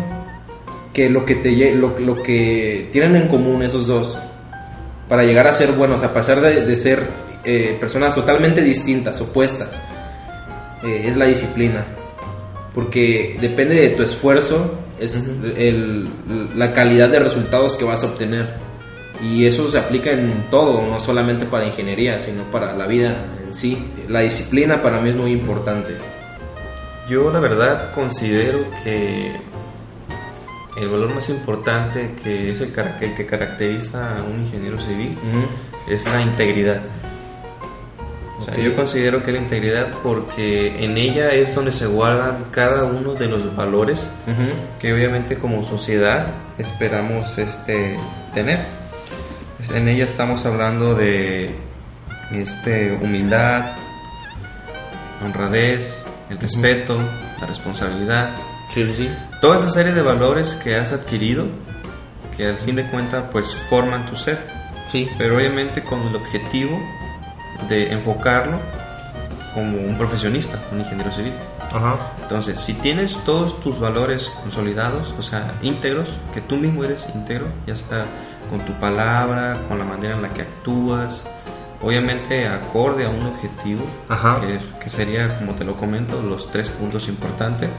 que 0.93 1.09
lo 1.09 1.25
que, 1.25 1.35
te, 1.35 1.51
lo, 1.75 2.23
que 2.23 2.89
tienen 2.91 3.15
en 3.15 3.27
común 3.27 3.61
esos 3.63 3.85
dos, 3.87 4.17
para 5.07 5.23
llegar 5.23 5.47
a 5.47 5.53
ser 5.53 5.73
buenos, 5.73 6.03
a 6.03 6.13
pesar 6.13 6.41
de, 6.41 6.65
de 6.65 6.75
ser 6.75 7.05
eh, 7.43 7.77
personas 7.79 8.15
totalmente 8.15 8.61
distintas, 8.61 9.21
opuestas, 9.21 9.69
eh, 10.83 11.03
es 11.05 11.15
la 11.15 11.25
disciplina 11.25 11.85
porque 12.77 13.35
depende 13.41 13.73
de 13.73 13.89
tu 13.89 14.03
esfuerzo 14.03 14.77
es 14.99 15.15
el- 15.15 16.07
la 16.55 16.75
calidad 16.75 17.09
de 17.09 17.17
resultados 17.17 17.75
que 17.75 17.83
vas 17.83 18.03
a 18.03 18.07
obtener. 18.07 18.53
Y 19.19 19.45
eso 19.47 19.67
se 19.67 19.79
aplica 19.79 20.11
en 20.11 20.45
todo 20.51 20.85
no 20.85 20.99
solamente 20.99 21.47
para 21.47 21.65
ingeniería 21.65 22.19
sino 22.21 22.43
para 22.51 22.75
la 22.77 22.85
vida 22.85 23.17
en 23.43 23.51
sí. 23.51 23.83
La 24.07 24.19
disciplina 24.19 24.83
para 24.83 25.01
mí 25.01 25.09
es 25.09 25.15
muy 25.15 25.31
importante. 25.31 25.95
Yo 27.09 27.31
la 27.33 27.39
verdad 27.39 27.91
considero 27.95 28.67
que 28.83 29.31
el 30.79 30.87
valor 30.87 31.15
más 31.15 31.29
importante 31.29 32.11
que 32.23 32.51
es 32.51 32.61
el, 32.61 32.71
el 33.01 33.15
que 33.15 33.25
caracteriza 33.25 34.19
a 34.19 34.23
un 34.23 34.41
ingeniero 34.41 34.79
civil 34.79 35.17
es 35.89 36.05
la 36.05 36.21
integridad. 36.21 36.81
O 38.39 38.45
sea, 38.45 38.53
Ok. 38.53 38.59
yo 38.59 38.75
considero 38.75 39.23
que 39.23 39.31
la 39.31 39.39
integridad 39.39 39.87
porque 40.03 40.83
en 40.83 40.97
ella 40.97 41.31
es 41.31 41.55
donde 41.55 41.71
se 41.71 41.87
guardan 41.87 42.45
cada 42.51 42.83
uno 42.83 43.13
de 43.15 43.27
los 43.27 43.55
valores 43.55 43.99
Ujú. 44.27 44.43
que 44.79 44.93
obviamente 44.93 45.37
como 45.37 45.63
sociedad 45.63 46.27
esperamos 46.57 47.37
este 47.37 47.97
tener. 48.33 48.59
En 49.73 49.87
ella 49.87 50.05
estamos 50.05 50.45
hablando 50.45 50.93
de 50.93 51.49
este 52.31 52.91
humildad, 53.01 53.71
honradez, 55.23 56.05
el 56.29 56.37
respeto, 56.39 56.97
la 57.39 57.47
responsabilidad, 57.47 58.29
sí 58.73 58.85
sí 58.85 58.93
sí 58.97 59.09
toda 59.41 59.57
esa 59.57 59.69
serie 59.69 59.93
de 59.93 60.01
valores 60.01 60.55
que 60.63 60.75
has 60.75 60.91
adquirido 60.91 61.47
que 62.35 62.45
al 62.47 62.57
fin 62.59 62.75
de 62.75 62.85
cuentas 62.89 63.23
pues 63.31 63.47
forman 63.69 64.05
tu 64.05 64.15
ser, 64.15 64.37
sí 64.91 65.09
pero 65.17 65.37
obviamente 65.37 65.81
con 65.81 66.01
el 66.07 66.15
objetivo 66.15 66.79
de 67.69 67.91
enfocarlo 67.91 68.59
como 69.53 69.77
un 69.77 69.97
profesionista, 69.97 70.59
un 70.71 70.79
ingeniero 70.79 71.11
civil. 71.11 71.33
ajá 71.73 71.97
Entonces, 72.21 72.59
si 72.59 72.73
tienes 72.75 73.17
todos 73.25 73.59
tus 73.59 73.79
valores 73.79 74.29
consolidados, 74.41 75.15
o 75.17 75.21
sea, 75.21 75.51
íntegros, 75.61 76.09
que 76.33 76.41
tú 76.41 76.57
mismo 76.57 76.83
eres 76.83 77.09
íntegro, 77.13 77.47
ya 77.65 77.75
sea 77.75 78.05
con 78.49 78.59
tu 78.61 78.73
palabra, 78.73 79.57
con 79.67 79.79
la 79.79 79.85
manera 79.85 80.15
en 80.15 80.21
la 80.21 80.29
que 80.29 80.43
actúas, 80.43 81.27
obviamente 81.81 82.47
acorde 82.47 83.05
a 83.05 83.09
un 83.09 83.25
objetivo, 83.25 83.83
Ajá. 84.09 84.39
que, 84.41 84.59
que 84.79 84.89
sería, 84.89 85.37
como 85.39 85.53
te 85.53 85.65
lo 85.65 85.75
comento, 85.75 86.21
los 86.21 86.51
tres 86.51 86.69
puntos 86.69 87.07
importantes, 87.07 87.69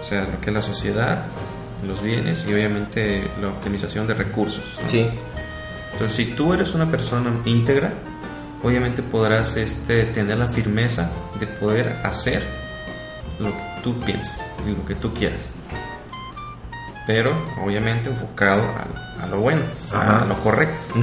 o 0.00 0.04
sea, 0.04 0.22
lo 0.22 0.40
que 0.40 0.50
es 0.50 0.54
la 0.54 0.62
sociedad, 0.62 1.24
los 1.86 2.02
bienes 2.02 2.44
y 2.48 2.54
obviamente 2.54 3.30
la 3.40 3.48
optimización 3.48 4.06
de 4.06 4.14
recursos. 4.14 4.64
¿no? 4.80 4.88
sí 4.88 5.08
Entonces, 5.92 6.16
si 6.16 6.26
tú 6.26 6.54
eres 6.54 6.74
una 6.74 6.90
persona 6.90 7.30
íntegra, 7.44 7.92
obviamente 8.64 9.02
podrás 9.02 9.56
este, 9.56 10.04
tener 10.06 10.38
la 10.38 10.48
firmeza 10.48 11.10
de 11.38 11.46
poder 11.46 12.00
hacer 12.02 12.42
lo 13.38 13.50
que 13.50 13.64
tú 13.82 14.00
piensas 14.00 14.40
y 14.66 14.70
lo 14.70 14.84
que 14.86 14.94
tú 14.96 15.14
quieras. 15.14 15.42
Pero, 17.06 17.36
obviamente, 17.62 18.08
enfocado 18.08 18.62
a, 18.62 19.22
a 19.22 19.26
lo 19.26 19.40
bueno, 19.40 19.60
Ajá. 19.92 20.22
a 20.22 20.24
lo 20.24 20.34
correcto. 20.42 20.94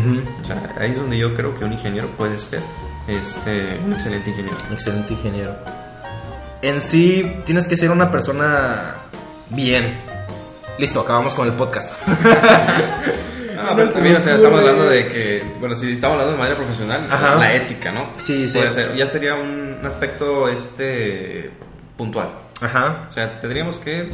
O 0.41 0.45
sea, 0.45 0.73
ahí 0.79 0.91
es 0.91 0.97
donde 0.97 1.17
yo 1.17 1.35
creo 1.35 1.57
que 1.57 1.63
un 1.63 1.73
ingeniero 1.73 2.09
puede 2.17 2.39
ser 2.39 2.61
este, 3.07 3.79
un 3.85 3.93
excelente 3.93 4.29
ingeniero. 4.31 4.57
excelente 4.71 5.13
ingeniero 5.13 5.55
en 6.61 6.79
sí 6.79 7.37
tienes 7.45 7.67
que 7.67 7.75
ser 7.75 7.89
una 7.89 8.11
persona 8.11 8.93
bien 9.49 9.99
listo 10.77 10.99
acabamos 11.01 11.33
con 11.33 11.47
el 11.47 11.53
podcast 11.53 11.93
No, 13.63 13.75
pero 13.75 13.89
también, 13.91 14.15
o 14.17 14.21
sea, 14.21 14.35
estamos 14.35 14.59
hablando 14.59 14.85
de 14.89 15.07
que, 15.07 15.43
bueno, 15.59 15.75
si 15.75 15.91
estamos 15.93 16.13
hablando 16.13 16.33
de 16.33 16.37
manera 16.39 16.57
profesional, 16.57 17.07
Ajá. 17.09 17.35
la 17.35 17.53
ética, 17.55 17.91
¿no? 17.91 18.07
Sí, 18.17 18.47
sí. 18.49 18.57
Puede 18.57 18.73
ser, 18.73 18.95
ya 18.95 19.07
sería 19.07 19.35
un 19.35 19.79
aspecto 19.85 20.47
este 20.49 21.49
puntual. 21.97 22.29
ajá 22.61 23.07
O 23.09 23.13
sea, 23.13 23.39
tendríamos 23.39 23.77
que, 23.77 24.09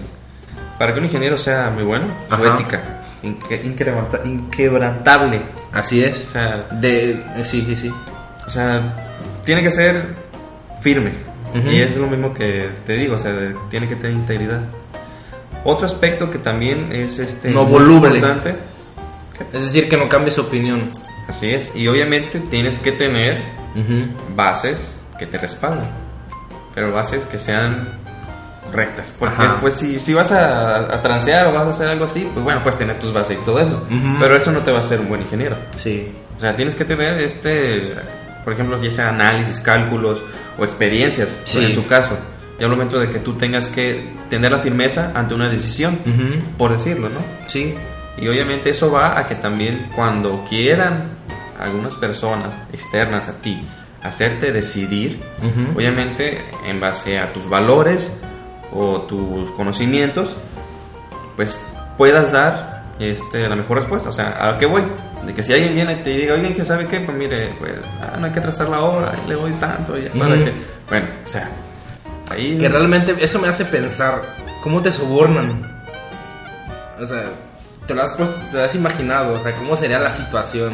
para 0.79 0.93
que 0.93 0.99
un 0.99 1.05
ingeniero 1.05 1.37
sea 1.37 1.69
muy 1.69 1.83
bueno, 1.83 2.13
su 2.29 2.35
Ajá. 2.35 2.53
ética, 2.55 3.01
inque- 3.23 3.61
increbranta- 3.63 4.21
inquebrantable. 4.25 5.41
así 5.73 6.03
O 6.03 6.07
es 6.07 6.17
sea, 6.17 6.67
de 6.71 7.11
eh, 7.11 7.43
sí 7.43 7.63
sí 7.67 7.75
sí 7.75 7.93
o 8.45 8.49
sea, 8.49 8.93
tiene 9.43 9.61
que 9.61 9.71
ser 9.71 10.15
firme. 10.81 11.11
Ujú. 11.53 11.67
Y 11.69 11.79
es 11.81 11.95
lo 11.97 12.07
mismo 12.07 12.33
que 12.33 12.69
te 12.85 12.93
digo, 12.93 13.15
o 13.15 13.19
sea, 13.19 13.33
de- 13.33 13.55
tiene 13.69 13.87
que 13.89 13.95
tener 13.95 14.11
integridad. 14.13 14.61
Otro 15.63 15.85
aspecto 15.85 16.29
que 16.31 16.37
también 16.37 16.91
es 16.93 17.19
este 17.19 17.49
No 17.49 17.65
voluble. 17.65 18.15
importante, 18.15 18.55
Es 19.53 19.61
decir, 19.61 19.87
que 19.89 19.97
no 19.97 20.09
cambie 20.09 20.31
su 20.31 20.41
opinión. 20.41 20.91
así 21.27 21.49
es, 21.51 21.69
y 21.75 21.87
obviamente 21.87 22.39
tienes 22.39 22.79
que 22.79 22.91
tener 22.91 23.41
bases 24.35 24.99
que 25.19 25.25
te 25.27 25.37
respalden, 25.37 25.85
pero 26.73 26.91
bases 26.93 27.25
que 27.25 27.37
sean 27.39 27.99
rectas. 28.73 29.13
Porque 29.17 29.35
Ajá. 29.43 29.57
pues 29.61 29.73
si, 29.75 29.99
si 29.99 30.13
vas 30.13 30.31
a, 30.31 30.93
a 30.93 31.01
transear 31.01 31.47
o 31.47 31.53
vas 31.53 31.67
a 31.67 31.69
hacer 31.69 31.87
algo 31.89 32.05
así, 32.05 32.27
pues 32.33 32.43
bueno, 32.43 32.61
puedes 32.63 32.77
tener 32.77 32.97
tus 32.99 33.13
bases 33.13 33.37
y 33.41 33.45
todo 33.45 33.59
eso. 33.59 33.85
Pero 34.19 34.35
eso 34.35 34.51
no 34.51 34.59
te 34.59 34.71
va 34.71 34.77
a 34.77 34.79
hacer 34.81 34.99
un 34.99 35.09
buen 35.09 35.21
ingeniero. 35.21 35.55
Sí. 35.75 36.11
O 36.37 36.39
sea, 36.39 36.55
tienes 36.55 36.75
que 36.75 36.85
tener 36.85 37.17
este, 37.19 37.93
por 38.43 38.53
ejemplo, 38.53 38.81
ya 38.83 38.91
sea 38.91 39.09
análisis, 39.09 39.59
cálculos 39.59 40.21
o 40.57 40.63
experiencias, 40.63 41.29
pues, 41.29 41.49
Sí. 41.49 41.65
en 41.65 41.73
su 41.73 41.87
caso. 41.87 42.17
Ya 42.59 42.65
al 42.65 42.71
momento 42.71 42.99
de 42.99 43.09
que 43.09 43.19
tú 43.19 43.35
tengas 43.37 43.67
que 43.69 44.11
tener 44.29 44.51
la 44.51 44.59
firmeza 44.59 45.11
ante 45.15 45.33
una 45.35 45.47
decisión, 45.49 45.97
por 46.57 46.71
decirlo, 46.71 47.09
¿no? 47.09 47.19
Sí. 47.47 47.75
Y 48.17 48.27
obviamente 48.27 48.71
eso 48.71 48.91
va 48.91 49.17
a 49.17 49.27
que 49.27 49.35
también 49.35 49.91
cuando 49.95 50.43
quieran 50.49 51.09
algunas 51.59 51.95
personas 51.95 52.55
externas 52.71 53.27
a 53.27 53.41
ti 53.41 53.61
hacerte 54.01 54.51
decidir, 54.51 55.21
obviamente 55.75 56.41
en 56.65 56.79
base 56.79 57.19
a 57.19 57.33
tus 57.33 57.49
valores 57.49 58.11
o 58.71 59.01
tus 59.01 59.51
conocimientos, 59.51 60.35
pues 61.35 61.59
puedas 61.97 62.31
dar 62.31 62.85
este, 62.99 63.47
la 63.47 63.55
mejor 63.55 63.77
respuesta. 63.77 64.09
O 64.09 64.13
sea, 64.13 64.29
¿a 64.31 64.53
lo 64.53 64.59
que 64.59 64.65
voy? 64.65 64.83
De 65.25 65.33
que 65.33 65.43
si 65.43 65.53
alguien 65.53 65.75
viene 65.75 65.93
y 65.93 66.03
te 66.03 66.09
diga, 66.11 66.35
oye, 66.35 66.53
¿que 66.53 66.63
sabe 66.63 66.87
qué? 66.87 66.99
Pues 67.01 67.17
mire, 67.17 67.49
pues, 67.59 67.73
ah, 68.01 68.17
no 68.19 68.27
hay 68.27 68.31
que 68.31 68.41
trazar 68.41 68.69
la 68.69 68.81
obra, 68.81 69.13
le 69.27 69.33
doy 69.33 69.53
tanto, 69.53 69.97
ya, 69.97 70.11
para 70.11 70.35
que... 70.35 70.51
Bueno, 70.89 71.07
o 71.25 71.27
sea, 71.27 71.49
ahí... 72.29 72.57
Que 72.57 72.69
realmente 72.69 73.15
eso 73.19 73.39
me 73.39 73.47
hace 73.47 73.65
pensar 73.65 74.21
cómo 74.61 74.81
te 74.81 74.91
sobornan. 74.91 75.83
O 76.99 77.05
sea, 77.05 77.31
te 77.87 77.95
lo 77.95 78.03
has 78.03 78.13
puesto, 78.13 78.39
te 78.51 78.57
lo 78.57 78.63
has 78.63 78.75
imaginado, 78.75 79.33
o 79.39 79.43
sea, 79.43 79.55
cómo 79.55 79.75
sería 79.77 79.99
la 79.99 80.11
situación. 80.11 80.73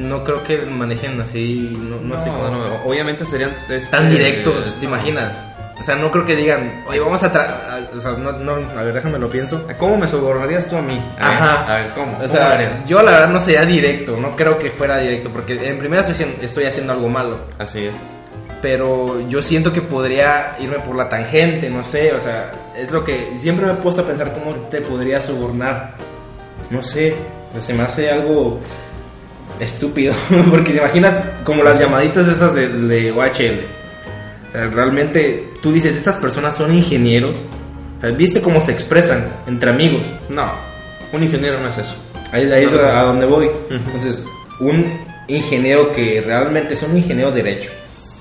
No 0.00 0.24
creo 0.24 0.42
que 0.44 0.58
manejen 0.62 1.20
así, 1.20 1.76
no, 1.78 1.96
no, 1.96 2.16
No, 2.16 2.18
sé 2.18 2.28
cómo. 2.30 2.48
no, 2.48 2.84
obviamente 2.84 3.24
serían... 3.24 3.56
este, 3.68 3.90
Tan 3.90 4.10
directos, 4.10 4.76
¿te 4.78 4.84
imaginas? 4.86 5.44
O 5.80 5.82
sea, 5.84 5.94
no 5.94 6.10
creo 6.10 6.26
que 6.26 6.34
digan, 6.34 6.82
oye, 6.88 6.98
vamos 6.98 7.22
a... 7.22 7.32
tra- 7.32 7.46
a- 7.48 7.96
O 7.96 8.00
sea, 8.00 8.10
no, 8.12 8.32
no, 8.32 8.54
a 8.76 8.82
ver, 8.82 8.92
déjame 8.94 9.16
lo 9.18 9.30
pienso. 9.30 9.64
¿Cómo 9.78 9.96
me 9.96 10.08
sobornarías 10.08 10.68
tú 10.68 10.76
a 10.76 10.82
mí? 10.82 11.00
A 11.20 11.28
ver, 11.28 11.38
Ajá. 11.38 11.72
A 11.72 11.76
ver, 11.76 11.90
¿cómo? 11.94 12.12
O 12.12 12.16
¿Cómo 12.16 12.28
sea, 12.28 12.84
yo 12.84 13.00
la 13.02 13.12
verdad 13.12 13.28
no 13.28 13.40
sería 13.40 13.64
directo, 13.64 14.16
no 14.16 14.34
creo 14.34 14.58
que 14.58 14.70
fuera 14.70 14.98
directo, 14.98 15.30
porque 15.30 15.68
en 15.68 15.78
primera 15.78 16.02
estoy, 16.02 16.34
estoy 16.42 16.64
haciendo 16.64 16.92
algo 16.94 17.08
malo, 17.08 17.38
Así 17.58 17.84
es. 17.86 17.94
pero 18.60 19.20
yo 19.28 19.40
siento 19.40 19.72
que 19.72 19.80
podría 19.80 20.56
irme 20.58 20.80
por 20.80 20.96
la 20.96 21.08
tangente, 21.08 21.70
no 21.70 21.84
sé, 21.84 22.12
o 22.12 22.20
sea, 22.20 22.50
es 22.76 22.90
lo 22.90 23.04
que 23.04 23.34
siempre 23.38 23.64
me 23.66 23.72
he 23.72 23.76
puesto 23.76 24.02
a 24.02 24.04
pensar 24.04 24.32
cómo 24.34 24.56
te 24.68 24.80
podría 24.80 25.20
sobornar, 25.20 25.94
no 26.70 26.82
sé, 26.82 27.14
se 27.60 27.74
me 27.74 27.82
hace 27.82 28.10
algo 28.10 28.60
estúpido, 29.60 30.14
porque 30.50 30.72
te 30.72 30.78
imaginas 30.78 31.22
como 31.44 31.62
las 31.62 31.78
llamaditas 31.80 32.28
esas 32.28 32.54
de, 32.54 32.68
de 32.68 33.12
OHL. 33.12 33.66
O 34.48 34.52
sea, 34.52 34.66
realmente 34.66 35.52
tú 35.62 35.72
dices, 35.72 35.96
estas 35.96 36.16
personas 36.16 36.56
son 36.56 36.74
ingenieros, 36.74 37.36
O 37.98 38.00
sea, 38.00 38.10
¿viste 38.10 38.40
cómo 38.40 38.62
se 38.62 38.72
expresan 38.72 39.26
entre 39.46 39.70
amigos? 39.70 40.06
No, 40.28 40.50
un 41.12 41.22
ingeniero 41.22 41.58
no 41.60 41.68
es 41.68 41.78
eso. 41.78 41.94
Ahí, 42.32 42.50
ahí 42.50 42.64
es 42.64 42.72
No, 42.72 42.80
a, 42.80 43.00
a 43.00 43.04
donde 43.04 43.26
voy. 43.26 43.50
Entonces, 43.70 44.26
un 44.60 44.98
ingeniero 45.28 45.92
que 45.92 46.22
realmente 46.24 46.74
es 46.74 46.82
un 46.82 46.96
ingeniero 46.96 47.30
derecho, 47.30 47.70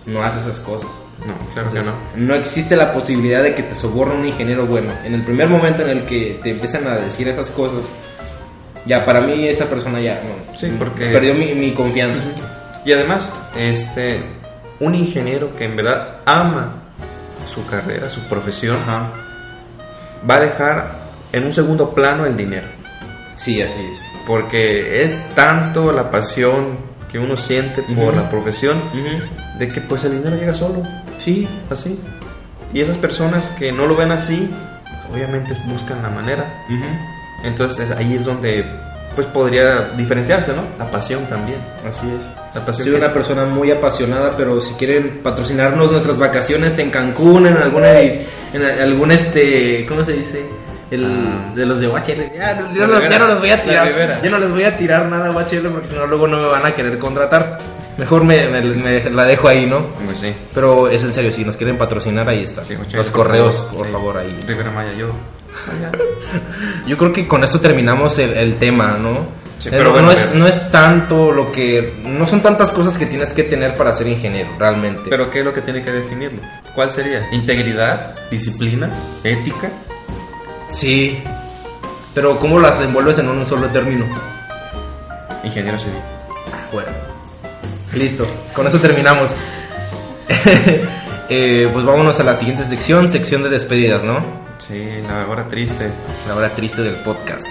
no 0.05 0.23
hace 0.23 0.39
esas 0.39 0.59
cosas. 0.59 0.89
No, 1.25 1.33
claro 1.53 1.73
que 1.73 1.79
no. 1.79 1.93
no 2.27 2.35
existe 2.35 2.75
la 2.75 2.93
posibilidad 2.93 3.41
de 3.41 3.55
que 3.55 3.63
te 3.63 3.75
soborne 3.75 4.15
un 4.15 4.27
ingeniero 4.27 4.65
bueno. 4.65 4.91
En 5.03 5.13
el 5.13 5.23
primer 5.23 5.49
momento 5.49 5.81
en 5.81 5.89
el 5.89 6.05
que 6.05 6.39
te 6.43 6.51
empiezan 6.51 6.87
a 6.87 6.97
decir 6.97 7.27
esas 7.27 7.49
cosas, 7.51 7.79
ya 8.87 9.05
para 9.05 9.21
mí 9.21 9.45
esa 9.47 9.65
persona 9.69 9.99
ya 9.99 10.15
no, 10.23 10.57
Sí, 10.57 10.73
porque- 10.79 11.11
perdió 11.11 11.35
mi, 11.35 11.53
mi 11.53 11.71
confianza. 11.73 12.23
Y 12.85 12.93
además, 12.93 13.29
este, 13.57 14.21
un 14.79 14.95
ingeniero 14.95 15.55
que 15.55 15.65
en 15.65 15.75
verdad 15.75 16.17
ama 16.25 16.73
su 17.53 17.65
carrera, 17.67 18.09
su 18.09 18.21
profesión, 18.21 18.77
va 20.29 20.35
a 20.35 20.39
dejar 20.39 20.91
en 21.33 21.45
un 21.45 21.53
segundo 21.53 21.93
plano 21.93 22.25
el 22.25 22.37
dinero. 22.37 22.67
Sí, 23.35 23.61
así 23.61 23.79
es. 23.93 23.99
Porque 24.25 25.03
es 25.03 25.23
tanto 25.35 25.91
la 25.91 26.09
pasión 26.09 26.77
que 27.11 27.19
uno 27.19 27.37
siente 27.37 27.81
por 27.83 28.09
Ujú. 28.09 28.15
la 28.15 28.29
profesión 28.29 28.81
de 29.59 29.69
que 29.71 29.81
pues 29.81 30.03
el 30.05 30.17
dinero 30.17 30.35
llega 30.37 30.53
solo. 30.53 30.83
Sí, 31.17 31.47
así. 31.69 31.99
Y 32.73 32.81
esas 32.81 32.97
personas 32.97 33.49
que 33.57 33.71
no 33.71 33.85
lo 33.85 33.95
ven 33.95 34.11
así, 34.11 34.49
obviamente 35.13 35.53
buscan 35.67 36.01
la 36.03 36.09
manera. 36.09 36.65
Entonces 37.43 37.91
ahí 37.91 38.15
es 38.15 38.25
donde 38.25 38.65
pues 39.15 39.25
podría 39.27 39.89
diferenciarse, 39.97 40.53
¿no? 40.53 40.61
La 40.77 40.89
pasión 40.91 41.25
también. 41.25 41.59
Así 41.89 42.05
es. 42.07 42.53
La 42.55 42.63
pasión 42.63 42.85
Soy 42.85 42.91
que- 42.93 42.97
una 43.03 43.11
persona 43.13 43.45
muy 43.45 43.71
apasionada, 43.71 44.35
pero 44.37 44.61
si 44.61 44.73
quieren 44.75 45.21
patrocinarnos 45.23 45.91
nuestras 45.91 46.19
vacaciones 46.19 46.77
en 46.79 46.91
Cancún, 46.91 47.47
en 47.47 47.57
alguna, 47.57 47.99
en 47.99 48.21
algún 48.81 49.11
este, 49.11 49.85
¿cómo 49.87 50.03
se 50.03 50.13
dice? 50.13 50.45
El 50.91 51.03
Ah. 51.05 51.51
de 51.55 51.65
los 51.65 51.79
de 51.79 51.87
UHL. 51.87 52.31
Ya, 52.35 52.53
La 52.53 52.61
no, 52.61 52.87
los- 52.87 53.01
ya 53.01 53.07
Ribera. 53.07 53.19
no 53.19 53.27
los 53.27 53.39
voy 53.39 53.49
a 53.49 53.63
tirar. 53.63 54.21
Ya 54.23 54.29
no 54.29 54.37
les 54.37 54.51
voy 54.51 54.63
a 54.63 54.77
tirar 54.77 55.05
nada 55.07 55.27
a 55.27 55.31
UHL 55.31 55.67
porque 55.69 55.87
si 55.87 55.95
no 55.95 56.05
luego 56.07 56.27
no 56.27 56.37
me 56.39 56.47
van 56.47 56.65
a 56.65 56.73
querer 56.75 56.97
contratar. 56.99 57.57
Mejor 57.97 58.23
me, 58.23 58.47
me- 58.49 58.61
me 58.61 59.09
la 59.09 59.25
dejo 59.25 59.47
ahí, 59.47 59.65
¿no? 59.65 59.79
Pues 60.05 60.19
sí. 60.19 60.31
Pero 60.53 60.87
es 60.87 61.01
en 61.03 61.11
serio, 61.11 61.31
si 61.31 61.43
nos 61.43 61.57
quieren 61.57 61.77
patrocinar, 61.79 62.29
ahí 62.29 62.43
está. 62.43 62.63
Sí, 62.63 62.75
los 62.93 63.09
correos, 63.09 63.63
favor. 63.63 63.77
por 63.77 63.85
Sí. 63.87 63.91
favor, 63.91 64.17
ahí. 64.17 64.39
Rivera 64.47 64.69
Maya, 64.71 64.93
yo. 64.93 65.07
Yo 66.85 66.97
creo 66.97 67.13
que 67.13 67.27
con 67.27 67.43
esto 67.43 67.59
terminamos 67.59 68.19
el, 68.19 68.33
el 68.33 68.57
tema, 68.57 68.97
¿no? 68.99 69.37
Sí, 69.59 69.69
pero 69.71 69.85
no, 69.85 69.91
bueno, 69.91 70.07
no 70.07 70.11
es, 70.11 70.35
no 70.35 70.47
es 70.47 70.71
tanto 70.71 71.31
lo 71.31 71.51
que... 71.51 72.01
No 72.05 72.27
son 72.27 72.41
tantas 72.41 72.71
cosas 72.71 72.97
que 72.97 73.07
tienes 73.07 73.33
que 73.33 73.43
tener 73.43 73.75
para 73.75 73.93
ser 73.93 74.07
ingeniero, 74.07 74.51
realmente. 74.57 75.09
Pero 75.09 75.31
¿qué 75.31 75.39
es 75.39 75.45
lo 75.45 75.53
que 75.53 75.61
tiene 75.61 75.81
que 75.81 75.91
definirlo? 75.91 76.41
¿Cuál 76.75 76.93
sería? 76.93 77.27
¿Integridad? 77.31 78.15
¿Disciplina? 78.29 78.89
¿Ética? 79.23 79.71
Sí. 80.69 81.23
Pero 82.13 82.39
¿cómo 82.39 82.59
las 82.59 82.79
envuelves 82.81 83.17
en 83.17 83.29
un 83.29 83.43
solo 83.45 83.67
término? 83.67 84.05
Ingeniero 85.43 85.79
civil. 85.79 86.01
Bueno. 86.71 86.89
Listo. 87.93 88.27
Con 88.53 88.67
eso 88.67 88.79
terminamos. 88.79 89.35
Eh, 91.29 91.69
pues 91.73 91.83
vámonos 91.83 92.21
a 92.21 92.23
la 92.23 92.37
siguiente 92.37 92.63
sección, 92.63 93.09
sección 93.09 93.43
de 93.43 93.49
despedidas, 93.49 94.05
¿no? 94.05 94.46
Sí, 94.67 94.83
la 95.07 95.27
hora 95.27 95.47
triste. 95.47 95.89
La 96.27 96.35
hora 96.35 96.49
triste 96.49 96.81
del 96.83 96.95
podcast. 97.03 97.45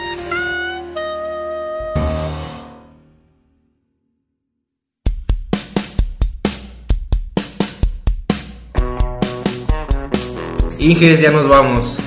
Inges, 10.79 11.21
ya 11.21 11.31
nos 11.31 11.49
vamos. 11.49 11.99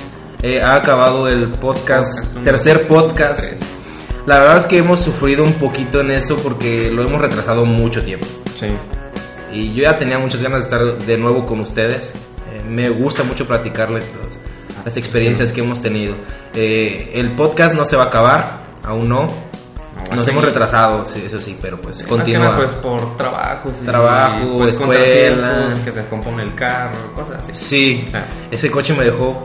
Eh, 0.42 0.62
ha 0.62 0.74
acabado 0.76 1.28
el 1.28 1.50
podcast, 1.50 2.42
tercer 2.44 2.86
podcast. 2.86 3.60
La 4.26 4.38
verdad 4.38 4.58
es 4.58 4.66
que 4.66 4.78
hemos 4.78 5.00
sufrido 5.00 5.42
un 5.44 5.54
poquito 5.54 6.00
en 6.00 6.12
eso 6.12 6.36
porque 6.38 6.90
lo 6.90 7.02
hemos 7.02 7.20
retrasado 7.20 7.64
mucho 7.64 8.02
tiempo. 8.04 8.26
Sí. 8.56 8.68
Y 9.52 9.74
yo 9.74 9.82
ya 9.82 9.98
tenía 9.98 10.18
muchas 10.18 10.42
ganas 10.42 10.60
de 10.60 10.76
estar 10.76 10.98
de 11.06 11.18
nuevo 11.18 11.44
con 11.44 11.60
ustedes. 11.60 12.14
Eh, 12.52 12.62
me 12.68 12.88
gusta 12.90 13.22
mucho 13.24 13.46
platicarles 13.46 14.10
los- 14.14 14.38
las 14.84 14.96
experiencias 14.96 15.52
que 15.52 15.60
hemos 15.60 15.80
tenido. 15.82 16.14
Eh, 16.54 17.12
el 17.14 17.34
podcast 17.34 17.74
no 17.74 17.84
se 17.84 17.96
va 17.96 18.04
a 18.04 18.06
acabar, 18.06 18.60
aún 18.84 19.08
no. 19.08 19.28
Nos 20.10 20.26
hemos 20.26 20.44
retrasado, 20.44 21.06
sí, 21.06 21.22
eso 21.26 21.40
sí, 21.40 21.56
pero 21.60 21.80
pues 21.80 22.02
continúa. 22.02 22.46
nada, 22.46 22.56
pues 22.56 22.72
por 22.74 23.16
trabajos. 23.16 23.78
Trabajo, 23.84 24.44
y, 24.44 24.58
pues, 24.58 24.72
escuela. 24.72 25.76
Que 25.84 25.92
se 25.92 26.06
compone 26.06 26.42
el 26.42 26.54
carro, 26.54 27.14
cosas 27.14 27.42
así. 27.42 27.54
Sí, 27.54 28.04
ese 28.50 28.70
coche 28.70 28.94
me 28.94 29.04
dejó 29.04 29.40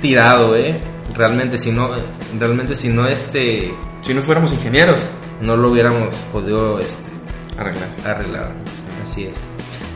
tirado, 0.00 0.56
eh. 0.56 0.80
Realmente 1.14 1.58
si 1.58 1.72
no, 1.72 1.90
realmente 2.38 2.74
si 2.74 2.88
no 2.88 3.06
este, 3.06 3.74
si 4.02 4.14
no 4.14 4.22
fuéramos 4.22 4.52
ingenieros, 4.52 4.98
no 5.40 5.56
lo 5.56 5.70
hubiéramos 5.70 6.14
podido 6.32 6.78
este, 6.78 7.10
arreglar. 7.58 7.88
arreglar. 8.04 8.52
Así 9.02 9.24
es. 9.24 9.47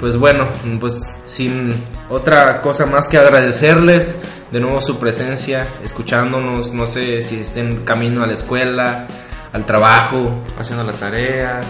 Pues 0.02 0.16
bueno, 0.16 0.48
pues 0.80 1.00
sin 1.28 1.76
otra 2.08 2.60
cosa 2.60 2.86
más 2.86 3.06
que 3.06 3.18
agradecerles 3.18 4.20
de 4.50 4.58
nuevo 4.58 4.80
su 4.80 4.98
presencia, 4.98 5.68
escuchándonos, 5.84 6.72
no 6.72 6.88
sé 6.88 7.22
si 7.22 7.36
estén 7.36 7.84
camino 7.84 8.24
a 8.24 8.26
la 8.26 8.32
escuela, 8.32 9.06
al 9.52 9.64
trabajo. 9.64 10.42
Haciendo 10.58 10.82
la 10.82 10.94
tarea. 10.94 11.60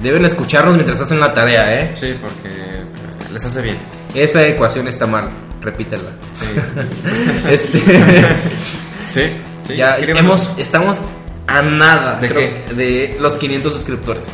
Deben 0.00 0.24
escucharnos 0.24 0.76
mientras 0.76 1.00
hacen 1.00 1.18
la 1.18 1.32
tarea, 1.32 1.80
¿eh? 1.80 1.92
Sí, 1.96 2.14
porque 2.20 2.84
les 3.32 3.44
hace 3.44 3.60
bien. 3.60 3.80
Esa 4.14 4.46
ecuación 4.46 4.86
está 4.86 5.08
mal, 5.08 5.28
repítela. 5.60 6.10
Sí. 6.32 6.46
Este, 7.50 7.80
sí. 9.08 9.22
sí. 9.66 9.76
ya 9.76 9.98
hemos, 9.98 10.56
estamos 10.58 10.98
a 11.48 11.60
nada 11.60 12.20
¿De 12.20 12.28
creo 12.28 13.20
los 13.20 13.36
500 13.36 13.72
suscriptores. 13.72 14.28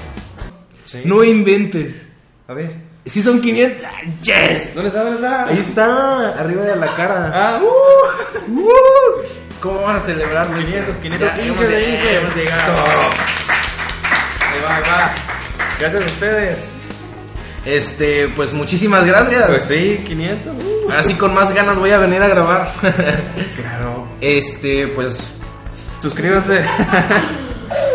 Sí. 0.84 1.00
No 1.06 1.24
inventes. 1.24 2.08
A 2.48 2.52
ver. 2.52 2.85
Si 3.06 3.22
son 3.22 3.40
500, 3.40 3.86
¡ah, 3.86 3.90
yes. 4.22 4.74
¿Dónde 4.74 4.88
está? 4.88 5.02
¿Dónde 5.04 5.16
está? 5.16 5.46
Ahí 5.46 5.58
está, 5.58 6.28
arriba 6.40 6.64
de 6.64 6.76
la 6.76 6.94
cara. 6.96 7.30
Ah, 7.32 7.60
uh. 7.62 8.52
¡Uh! 8.52 8.70
¿Cómo 9.60 9.80
vamos 9.82 9.96
a 9.96 10.00
celebrar 10.00 10.48
500, 10.48 10.96
500 10.96 11.28
Ya, 11.28 11.36
Inge 11.38 11.46
hemos 11.48 11.60
de 11.60 11.68
llegado, 11.68 11.94
Inge. 11.94 12.16
hemos 12.18 12.36
llegado. 12.36 12.72
Ahí 14.40 14.60
va, 14.64 14.76
ahí 14.76 14.82
va. 14.82 15.14
Gracias 15.78 16.02
a 16.02 16.06
ustedes. 16.06 16.64
Este, 17.64 18.28
pues 18.28 18.52
muchísimas 18.52 19.04
gracias. 19.06 19.46
Pues 19.46 19.64
sí, 19.64 20.02
500. 20.06 20.54
uh. 20.54 20.90
Ahora 20.90 21.04
sí 21.04 21.14
con 21.14 21.32
más 21.32 21.54
ganas 21.54 21.76
voy 21.78 21.90
a 21.92 21.98
venir 21.98 22.22
a 22.22 22.28
grabar. 22.28 22.72
Claro. 22.80 24.08
este, 24.20 24.88
pues 24.88 25.32
Suscríbanse. 26.00 26.58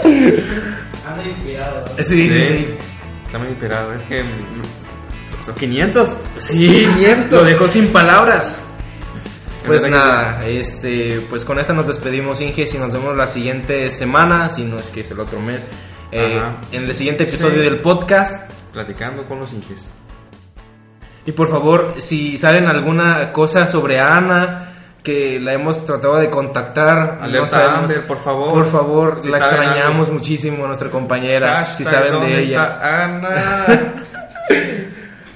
anda 0.03 1.23
inspirado. 1.25 1.85
Sí, 1.97 2.03
sí, 2.03 2.29
sí. 2.29 2.67
Está 3.25 3.37
muy 3.39 3.49
inspirado. 3.49 3.93
Es 3.93 4.01
que. 4.03 4.23
Son 5.43 5.55
500. 5.55 6.09
Sí, 6.37 6.87
500. 6.95 7.31
lo 7.39 7.43
dejó 7.45 7.67
sin 7.67 7.87
palabras. 7.87 8.61
Pues 9.65 9.87
nada, 9.87 10.43
este, 10.47 11.21
pues 11.29 11.45
con 11.45 11.59
esta 11.59 11.73
nos 11.73 11.85
despedimos, 11.87 12.41
Inges, 12.41 12.73
y 12.73 12.77
nos 12.79 12.93
vemos 12.93 13.15
la 13.15 13.27
siguiente 13.27 13.91
semana, 13.91 14.49
si 14.49 14.63
no 14.63 14.79
es 14.79 14.89
que 14.89 15.01
es 15.01 15.11
el 15.11 15.19
otro 15.19 15.39
mes, 15.39 15.65
eh, 16.11 16.41
en 16.71 16.83
el 16.89 16.95
siguiente 16.95 17.23
episodio 17.25 17.57
Sí. 17.57 17.61
del 17.61 17.75
podcast. 17.79 18.49
Platicando 18.73 19.27
con 19.27 19.37
los 19.39 19.53
inges. 19.53 19.89
Y 21.27 21.31
por 21.33 21.49
favor, 21.51 21.95
si 21.99 22.37
saben 22.39 22.65
alguna 22.67 23.31
cosa 23.31 23.69
sobre 23.69 23.99
Ana, 23.99 24.69
que 25.03 25.39
la 25.39 25.53
hemos 25.53 25.85
tratado 25.85 26.15
de 26.17 26.29
contactar, 26.31 27.19
Alerta 27.21 27.47
sabemos- 27.49 27.79
Amber, 27.81 28.01
por 28.07 28.23
favor. 28.23 28.51
Por 28.53 28.71
favor, 28.71 29.19
Si 29.21 29.29
la 29.29 29.37
extrañamos 29.37 30.07
algo. 30.07 30.13
muchísimo, 30.19 30.63
a 30.65 30.67
nuestra 30.69 30.89
compañera, 30.89 31.71
si 31.75 31.85
saben 31.85 32.13
¿dónde 32.13 32.27
de 32.35 32.39
ella. 32.39 32.79
Ana? 33.05 33.65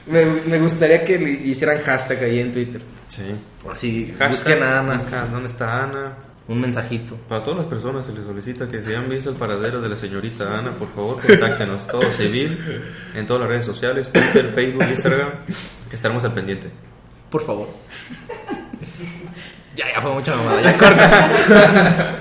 Me, 0.08 0.24
me 0.26 0.60
gustaría 0.60 1.04
que 1.04 1.18
le 1.18 1.32
hicieran 1.32 1.80
hashtag 1.82 2.24
ahí 2.24 2.40
en 2.40 2.52
Twitter. 2.52 2.82
sí. 3.08 3.24
Así, 3.70 4.06
Hashtag, 4.20 4.30
busquen 4.30 4.64
a 4.64 4.80
Ana, 4.82 4.94
busca 4.94 5.26
¿Dónde 5.26 5.48
está 5.48 5.84
Ana? 5.84 6.14
un 6.48 6.62
mensajito. 6.62 7.16
Para 7.28 7.44
todas 7.44 7.58
las 7.62 7.66
personas 7.66 8.06
se 8.06 8.12
les 8.14 8.24
solicita 8.24 8.68
que 8.68 8.80
si 8.84 8.94
han 8.94 9.10
visto 9.10 9.32
el 9.32 9.36
paradero 9.36 9.82
de 9.82 9.90
la 9.90 9.96
señorita 9.96 10.60
Ana, 10.60 10.70
por 10.74 10.94
favor, 10.94 11.20
contáctenos 11.20 11.88
todo 11.88 12.12
civil 12.12 12.84
en 13.16 13.26
todas 13.26 13.42
las 13.42 13.50
redes 13.50 13.66
sociales, 13.66 14.12
Twitter, 14.12 14.52
Facebook, 14.54 14.84
Instagram, 14.88 15.30
estaremos 15.92 16.24
al 16.24 16.34
pendiente. 16.34 16.70
Por 17.32 17.44
favor. 17.44 17.68
ya, 19.76 19.86
ya 19.92 20.00
fue 20.02 20.14
mucha 20.14 20.36
mamada. 20.36 20.60
Ya 20.62 20.78
corta. 20.78 22.16